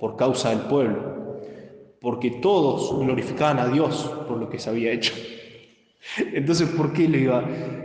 por 0.00 0.16
causa 0.16 0.50
del 0.50 0.60
pueblo, 0.60 1.38
porque 2.00 2.30
todos 2.30 2.98
glorificaban 2.98 3.58
a 3.58 3.68
Dios 3.68 4.10
por 4.26 4.38
lo 4.38 4.48
que 4.48 4.58
se 4.58 4.70
había 4.70 4.92
hecho. 4.92 5.14
Entonces, 6.32 6.68
¿por 6.68 6.92
qué 6.92 7.08
le 7.08 7.18
iba? 7.18 7.44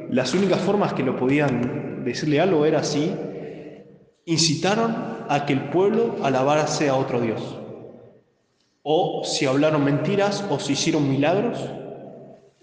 Las 0.10 0.34
únicas 0.34 0.62
formas 0.62 0.94
que 0.94 1.04
lo 1.04 1.18
podían 1.18 2.04
decirle 2.06 2.40
algo 2.40 2.66
era 2.66 2.80
así, 2.80 3.14
incitaron 4.26 4.96
a 5.28 5.46
que 5.46 5.54
el 5.54 5.70
pueblo 5.70 6.18
alabase 6.24 6.90
a 6.90 6.96
otro 6.96 7.20
Dios 7.20 7.63
o 8.84 9.24
si 9.24 9.46
hablaron 9.46 9.84
mentiras, 9.84 10.46
o 10.50 10.60
si 10.60 10.74
hicieron 10.74 11.10
milagros, 11.10 11.58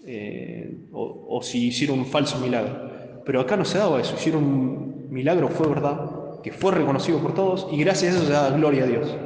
eh, 0.05 0.77
o, 0.93 1.41
si 1.41 1.67
hicieron 1.67 1.99
un 1.99 2.05
falso 2.05 2.37
milagro. 2.37 3.21
Pero 3.25 3.41
acá 3.41 3.57
no 3.57 3.65
se 3.65 3.79
daba 3.79 3.99
eso, 3.99 4.15
hicieron 4.15 4.43
un 4.43 5.07
milagro, 5.09 5.49
fue 5.49 5.67
verdad, 5.67 6.41
que 6.43 6.51
fue 6.51 6.71
reconocido 6.71 7.19
por 7.19 7.33
todos, 7.33 7.67
y 7.71 7.77
gracias 7.77 8.13
a 8.13 8.17
eso 8.17 8.25
se 8.27 8.33
da 8.33 8.49
gloria 8.51 8.83
a 8.83 8.87
Dios. 8.87 9.17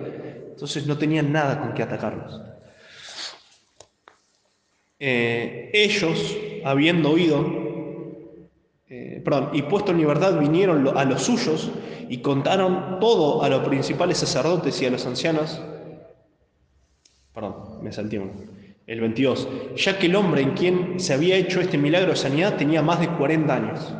Entonces 0.51 0.87
no 0.87 0.97
tenían 0.97 1.33
nada 1.33 1.59
con 1.61 1.73
que 1.73 1.83
atacarlos. 1.83 2.41
Eh, 4.97 5.69
ellos, 5.73 6.37
habiendo 6.63 7.11
oído, 7.11 7.45
eh, 8.87 9.21
perdón, 9.25 9.49
y 9.51 9.63
puesto 9.63 9.91
en 9.91 9.97
libertad, 9.97 10.39
vinieron 10.39 10.97
a 10.97 11.03
los 11.03 11.23
suyos 11.23 11.69
y 12.07 12.19
contaron 12.19 12.99
todo 13.01 13.43
a 13.43 13.49
los 13.49 13.67
principales 13.67 14.19
sacerdotes 14.19 14.81
y 14.81 14.85
a 14.85 14.91
los 14.91 15.05
ancianos 15.05 15.59
Perdón, 17.35 17.83
me 17.83 17.91
salté 17.91 18.17
uno. 18.17 18.31
El 18.87 19.01
22. 19.01 19.49
Ya 19.75 19.99
que 19.99 20.05
el 20.05 20.15
hombre 20.15 20.41
en 20.41 20.51
quien 20.51 20.99
se 21.01 21.13
había 21.13 21.35
hecho 21.35 21.59
este 21.59 21.77
milagro 21.77 22.11
de 22.11 22.15
sanidad 22.15 22.55
tenía 22.55 22.81
más 22.81 23.01
de 23.01 23.09
40 23.09 23.53
años. 23.53 23.93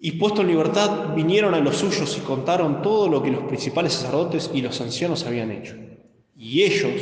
Y 0.00 0.12
puesto 0.12 0.42
en 0.42 0.48
libertad, 0.48 1.14
vinieron 1.14 1.54
a 1.54 1.60
los 1.60 1.76
suyos 1.76 2.18
y 2.18 2.22
contaron 2.22 2.82
todo 2.82 3.08
lo 3.08 3.22
que 3.22 3.30
los 3.30 3.44
principales 3.44 3.92
sacerdotes 3.92 4.50
y 4.52 4.62
los 4.62 4.80
ancianos 4.80 5.24
habían 5.26 5.52
hecho. 5.52 5.76
Y 6.36 6.62
ellos, 6.62 6.92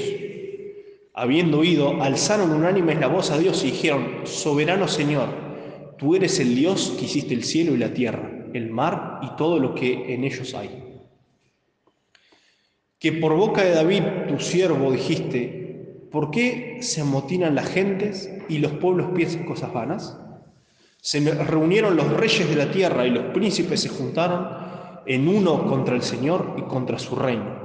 habiendo 1.15 1.61
oído, 1.61 2.03
alzaron 2.03 2.51
unánimes 2.51 3.01
la 3.01 3.07
voz 3.07 3.31
a 3.31 3.39
Dios 3.39 3.65
y 3.65 3.71
dijeron, 3.71 4.21
Soberano 4.25 4.87
Señor, 4.87 5.31
tú 5.97 6.15
eres 6.15 6.39
el 6.41 6.55
Dios 6.55 6.95
que 6.99 7.07
hiciste 7.07 7.33
el 7.33 7.45
cielo 7.45 7.75
y 7.75 7.79
la 7.79 7.95
tierra, 7.95 8.49
el 8.53 8.71
mar 8.71 9.21
y 9.23 9.35
todo 9.37 9.59
lo 9.59 9.75
que 9.75 10.13
en 10.15 10.25
ellos 10.25 10.55
hay 10.55 10.82
que 13.03 13.11
por 13.11 13.35
boca 13.35 13.65
de 13.65 13.75
David, 13.75 14.05
tu 14.29 14.39
siervo, 14.39 14.93
dijiste, 14.93 16.07
¿por 16.13 16.31
qué 16.31 16.79
se 16.83 17.01
amotinan 17.01 17.57
las 17.57 17.69
gentes 17.69 18.33
y 18.49 18.59
los 18.59 18.71
pueblos 18.75 19.09
piensan 19.13 19.45
cosas 19.45 19.73
vanas? 19.73 20.17
Se 21.01 21.19
reunieron 21.19 21.97
los 21.97 22.09
reyes 22.13 22.49
de 22.49 22.55
la 22.55 22.71
tierra 22.71 23.05
y 23.05 23.11
los 23.11 23.25
príncipes 23.35 23.81
se 23.81 23.89
juntaron 23.89 24.47
en 25.05 25.27
uno 25.27 25.67
contra 25.67 25.97
el 25.97 26.03
Señor 26.03 26.55
y 26.59 26.63
contra 26.63 27.01
su 27.01 27.17
reino, 27.17 27.57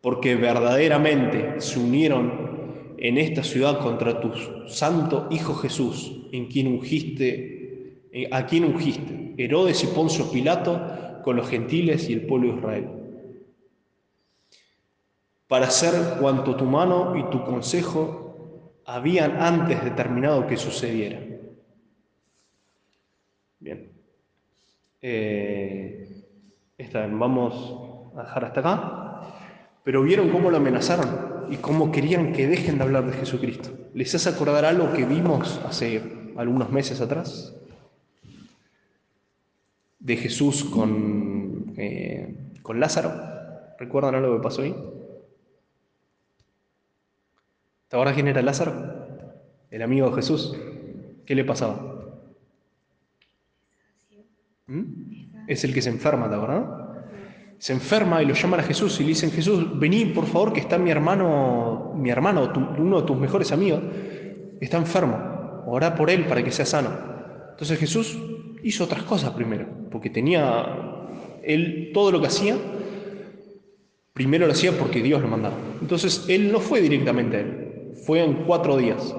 porque 0.00 0.36
verdaderamente 0.36 1.60
se 1.60 1.78
unieron 1.78 2.94
en 2.96 3.18
esta 3.18 3.44
ciudad 3.44 3.80
contra 3.80 4.22
tu 4.22 4.32
santo 4.68 5.28
Hijo 5.30 5.52
Jesús, 5.56 6.30
en 6.32 6.46
quien 6.46 6.68
ungiste, 6.68 8.08
a 8.30 8.46
quien 8.46 8.64
ungiste, 8.64 9.34
Herodes 9.36 9.84
y 9.84 9.88
Poncio 9.88 10.30
Pilato, 10.30 10.80
con 11.22 11.36
los 11.36 11.46
gentiles 11.46 12.08
y 12.08 12.14
el 12.14 12.22
pueblo 12.22 12.52
de 12.52 12.56
Israel, 12.56 12.95
para 15.48 15.66
hacer 15.66 16.18
cuanto 16.20 16.56
tu 16.56 16.64
mano 16.64 17.16
y 17.16 17.30
tu 17.30 17.44
consejo 17.44 18.26
habían 18.84 19.40
antes 19.40 19.82
determinado 19.84 20.46
que 20.46 20.56
sucediera. 20.56 21.20
Bien. 23.58 23.92
Eh, 25.02 26.24
vamos 27.12 28.12
a 28.16 28.22
dejar 28.22 28.44
hasta 28.44 28.60
acá. 28.60 29.02
Pero 29.84 30.02
vieron 30.02 30.30
cómo 30.30 30.50
lo 30.50 30.56
amenazaron 30.56 31.46
y 31.48 31.56
cómo 31.56 31.92
querían 31.92 32.32
que 32.32 32.48
dejen 32.48 32.78
de 32.78 32.84
hablar 32.84 33.06
de 33.06 33.12
Jesucristo. 33.12 33.70
¿Les 33.94 34.12
hace 34.14 34.28
acordar 34.28 34.64
algo 34.64 34.92
que 34.92 35.04
vimos 35.04 35.60
hace 35.64 36.02
algunos 36.36 36.70
meses 36.70 37.00
atrás? 37.00 37.54
De 40.00 40.16
Jesús 40.16 40.64
con, 40.64 41.74
eh, 41.76 42.34
con 42.62 42.80
Lázaro. 42.80 43.12
¿Recuerdan 43.78 44.16
algo 44.16 44.36
que 44.36 44.42
pasó 44.42 44.62
ahí? 44.62 44.74
¿Te 47.88 47.96
acuerdas 47.96 48.14
quién 48.14 48.28
era 48.28 48.42
Lázaro? 48.42 48.72
El 49.70 49.82
amigo 49.82 50.08
de 50.10 50.16
Jesús. 50.16 50.56
¿Qué 51.24 51.34
le 51.34 51.44
pasaba? 51.44 51.96
¿Mm? 54.66 55.46
Es 55.46 55.62
el 55.64 55.72
que 55.72 55.82
se 55.82 55.90
enferma, 55.90 56.28
¿te 56.28 56.34
acuerdas? 56.34 56.64
Se 57.58 57.72
enferma 57.72 58.22
y 58.22 58.26
lo 58.26 58.34
llaman 58.34 58.60
a 58.60 58.62
Jesús 58.64 58.98
y 59.00 59.04
le 59.04 59.10
dicen, 59.10 59.30
Jesús, 59.30 59.78
vení 59.78 60.06
por 60.06 60.26
favor 60.26 60.52
que 60.52 60.60
está 60.60 60.78
mi 60.78 60.90
hermano, 60.90 61.92
mi 61.96 62.10
hermano, 62.10 62.52
uno 62.76 63.00
de 63.00 63.06
tus 63.06 63.16
mejores 63.16 63.52
amigos, 63.52 63.80
está 64.60 64.76
enfermo, 64.76 65.62
orá 65.66 65.94
por 65.94 66.10
él 66.10 66.26
para 66.26 66.42
que 66.44 66.50
sea 66.50 66.66
sano. 66.66 66.90
Entonces 67.52 67.78
Jesús 67.78 68.18
hizo 68.62 68.84
otras 68.84 69.04
cosas 69.04 69.30
primero, 69.30 69.66
porque 69.90 70.10
tenía, 70.10 70.66
él 71.42 71.92
todo 71.94 72.10
lo 72.10 72.20
que 72.20 72.26
hacía, 72.26 72.56
primero 74.12 74.46
lo 74.46 74.52
hacía 74.52 74.72
porque 74.72 75.02
Dios 75.02 75.22
lo 75.22 75.28
mandaba. 75.28 75.56
Entonces 75.80 76.26
él 76.28 76.52
no 76.52 76.60
fue 76.60 76.82
directamente 76.82 77.36
a 77.36 77.40
él, 77.40 77.65
fue 78.04 78.22
en 78.22 78.44
cuatro 78.44 78.76
días. 78.76 79.14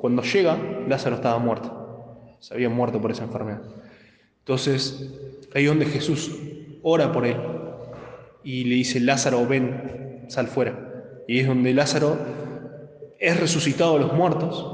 Cuando 0.00 0.22
llega, 0.22 0.58
Lázaro 0.88 1.16
estaba 1.16 1.38
muerto, 1.38 2.36
se 2.40 2.54
había 2.54 2.68
muerto 2.68 3.00
por 3.00 3.10
esa 3.10 3.24
enfermedad. 3.24 3.62
Entonces, 4.40 5.12
ahí 5.54 5.66
donde 5.66 5.86
Jesús 5.86 6.30
ora 6.82 7.12
por 7.12 7.26
él 7.26 7.36
y 8.42 8.64
le 8.64 8.74
dice, 8.74 8.98
Lázaro, 9.00 9.46
ven, 9.46 10.24
sal 10.28 10.48
fuera. 10.48 11.22
Y 11.28 11.38
es 11.38 11.46
donde 11.46 11.72
Lázaro 11.72 12.16
es 13.20 13.38
resucitado 13.38 13.94
de 13.94 14.00
los 14.00 14.12
muertos 14.12 14.66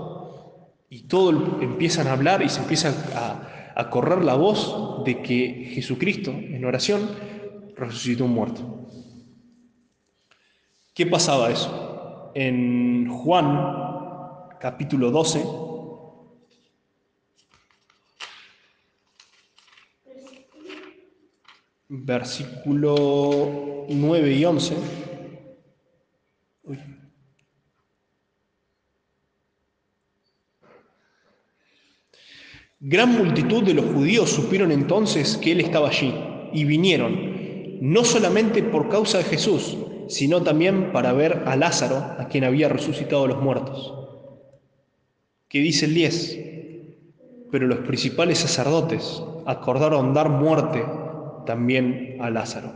y 0.88 1.02
todo 1.02 1.60
empiezan 1.60 2.06
a 2.06 2.12
hablar 2.12 2.42
y 2.42 2.48
se 2.48 2.60
empieza 2.60 2.94
a, 3.14 3.72
a 3.78 3.90
correr 3.90 4.24
la 4.24 4.34
voz 4.34 5.04
de 5.04 5.20
que 5.20 5.70
Jesucristo, 5.74 6.30
en 6.30 6.64
oración, 6.64 7.10
resucitó 7.76 8.24
un 8.24 8.32
muerto. 8.32 8.88
¿Qué 10.94 11.06
pasaba 11.06 11.50
eso? 11.50 11.87
En 12.34 13.08
Juan 13.08 14.48
capítulo 14.60 15.10
12, 15.10 15.44
versículo 21.88 23.86
9 23.88 24.32
y 24.32 24.44
11. 24.44 24.76
Gran 32.80 33.12
multitud 33.16 33.64
de 33.64 33.74
los 33.74 33.86
judíos 33.86 34.30
supieron 34.30 34.70
entonces 34.70 35.36
que 35.38 35.52
él 35.52 35.60
estaba 35.60 35.88
allí 35.88 36.14
y 36.52 36.64
vinieron, 36.64 37.80
no 37.80 38.04
solamente 38.04 38.62
por 38.62 38.88
causa 38.88 39.18
de 39.18 39.24
Jesús, 39.24 39.76
sino 40.08 40.42
también 40.42 40.92
para 40.92 41.12
ver 41.12 41.44
a 41.46 41.56
Lázaro, 41.56 41.96
a 42.18 42.28
quien 42.28 42.44
había 42.44 42.68
resucitado 42.68 43.26
los 43.26 43.40
muertos. 43.40 43.94
¿Qué 45.48 45.60
dice 45.60 45.86
el 45.86 45.94
10? 45.94 46.38
Pero 47.50 47.66
los 47.66 47.78
principales 47.80 48.38
sacerdotes 48.38 49.22
acordaron 49.46 50.12
dar 50.12 50.28
muerte 50.28 50.84
también 51.46 52.18
a 52.20 52.30
Lázaro. 52.30 52.72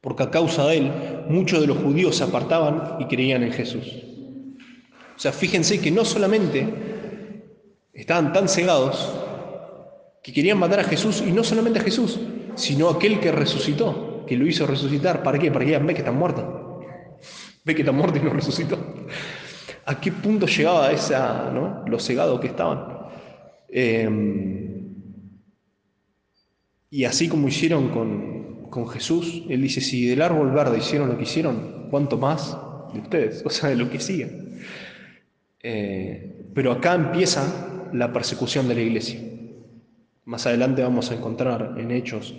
Porque 0.00 0.22
a 0.22 0.30
causa 0.30 0.66
de 0.66 0.78
él, 0.78 0.92
muchos 1.28 1.60
de 1.60 1.66
los 1.66 1.78
judíos 1.78 2.16
se 2.16 2.24
apartaban 2.24 2.96
y 3.00 3.06
creían 3.06 3.42
en 3.42 3.52
Jesús. 3.52 4.04
O 5.16 5.18
sea, 5.18 5.32
fíjense 5.32 5.80
que 5.80 5.90
no 5.90 6.04
solamente 6.04 6.66
estaban 7.92 8.32
tan 8.32 8.48
cegados 8.48 9.12
que 10.22 10.32
querían 10.32 10.58
matar 10.58 10.80
a 10.80 10.84
Jesús, 10.84 11.22
y 11.26 11.32
no 11.32 11.44
solamente 11.44 11.78
a 11.78 11.82
Jesús, 11.82 12.18
sino 12.54 12.88
a 12.88 12.94
aquel 12.94 13.20
que 13.20 13.30
resucitó, 13.32 14.05
que 14.26 14.36
lo 14.36 14.46
hizo 14.46 14.66
resucitar. 14.66 15.22
¿Para 15.22 15.38
qué? 15.38 15.50
Para 15.50 15.64
que 15.64 15.78
ve 15.78 15.94
que 15.94 16.00
está 16.00 16.12
muerto. 16.12 16.80
Ve 17.64 17.74
que 17.74 17.82
está 17.82 17.92
muerto 17.92 18.18
y 18.18 18.22
no 18.22 18.30
resucitó. 18.30 18.78
¿A 19.84 20.00
qué 20.00 20.12
punto 20.12 20.46
llegaba 20.46 20.90
esa, 20.90 21.50
¿no? 21.52 21.84
los 21.86 22.04
cegados 22.04 22.40
que 22.40 22.48
estaban? 22.48 22.96
Eh, 23.68 24.08
y 26.90 27.04
así 27.04 27.28
como 27.28 27.48
hicieron 27.48 27.90
con, 27.90 28.88
Jesús, 28.88 29.44
Él 29.48 29.62
dice, 29.62 29.80
si 29.80 30.06
del 30.06 30.20
árbol 30.20 30.50
verde 30.50 30.78
hicieron 30.78 31.08
lo 31.08 31.16
que 31.16 31.22
hicieron, 31.22 31.88
¿cuánto 31.90 32.18
más 32.18 32.58
de 32.92 33.00
ustedes? 33.00 33.42
O 33.46 33.48
sea, 33.48 33.70
de 33.70 33.76
lo 33.76 33.88
que 33.88 33.98
siguen. 34.00 34.60
Eh, 35.62 36.44
pero 36.54 36.72
acá 36.72 36.94
empieza 36.94 37.88
la 37.94 38.12
persecución 38.12 38.68
de 38.68 38.74
la 38.74 38.82
iglesia. 38.82 39.20
Más 40.26 40.46
adelante 40.46 40.82
vamos 40.82 41.10
a 41.10 41.14
encontrar 41.14 41.74
en 41.78 41.90
Hechos 41.90 42.34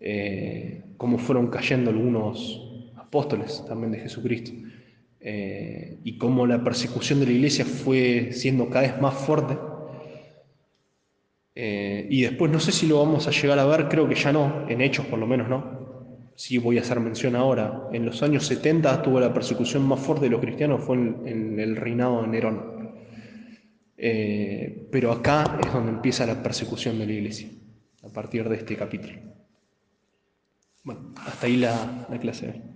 eh, 0.00 0.82
cómo 0.96 1.18
fueron 1.18 1.48
cayendo 1.48 1.90
algunos 1.90 2.92
apóstoles 2.96 3.64
también 3.66 3.92
de 3.92 4.00
Jesucristo. 4.00 4.52
Eh, 5.20 5.98
y 6.04 6.18
cómo 6.18 6.46
la 6.46 6.62
persecución 6.62 7.20
de 7.20 7.26
la 7.26 7.32
iglesia 7.32 7.64
fue 7.64 8.28
siendo 8.32 8.68
cada 8.68 8.82
vez 8.82 9.00
más 9.00 9.14
fuerte 9.14 9.56
eh, 11.58 12.06
y 12.10 12.22
después 12.22 12.52
no 12.52 12.60
sé 12.60 12.70
si 12.70 12.86
lo 12.86 12.98
vamos 12.98 13.26
a 13.26 13.30
llegar 13.30 13.58
a 13.58 13.64
ver, 13.64 13.88
creo 13.88 14.06
que 14.06 14.14
ya 14.14 14.30
no, 14.30 14.66
en 14.68 14.82
hechos 14.82 15.06
por 15.06 15.18
lo 15.18 15.26
menos 15.26 15.48
no. 15.48 15.74
Sí 16.36 16.58
voy 16.58 16.76
a 16.76 16.82
hacer 16.82 17.00
mención 17.00 17.34
ahora. 17.34 17.88
En 17.92 18.04
los 18.04 18.22
años 18.22 18.46
70 18.46 19.02
tuvo 19.02 19.18
la 19.18 19.32
persecución 19.32 19.88
más 19.88 19.98
fuerte 20.00 20.26
de 20.26 20.30
los 20.30 20.40
cristianos, 20.40 20.84
fue 20.84 20.96
en, 20.96 21.58
el 21.58 21.76
reinado 21.76 22.20
de 22.22 22.28
Nerón. 22.28 22.76
Pero 23.96 25.12
acá 25.12 25.58
es 25.64 25.72
donde 25.72 25.92
empieza 25.92 26.26
la 26.26 26.42
persecución 26.42 26.98
de 26.98 27.06
la 27.06 27.12
iglesia, 27.14 27.48
a 28.04 28.08
partir 28.10 28.46
de 28.48 28.56
este 28.56 28.76
capítulo. 28.76 29.25
Bueno, 30.86 31.12
hasta 31.26 31.46
ahí 31.48 31.56
la, 31.58 32.06
la 32.08 32.18
clase. 32.18 32.75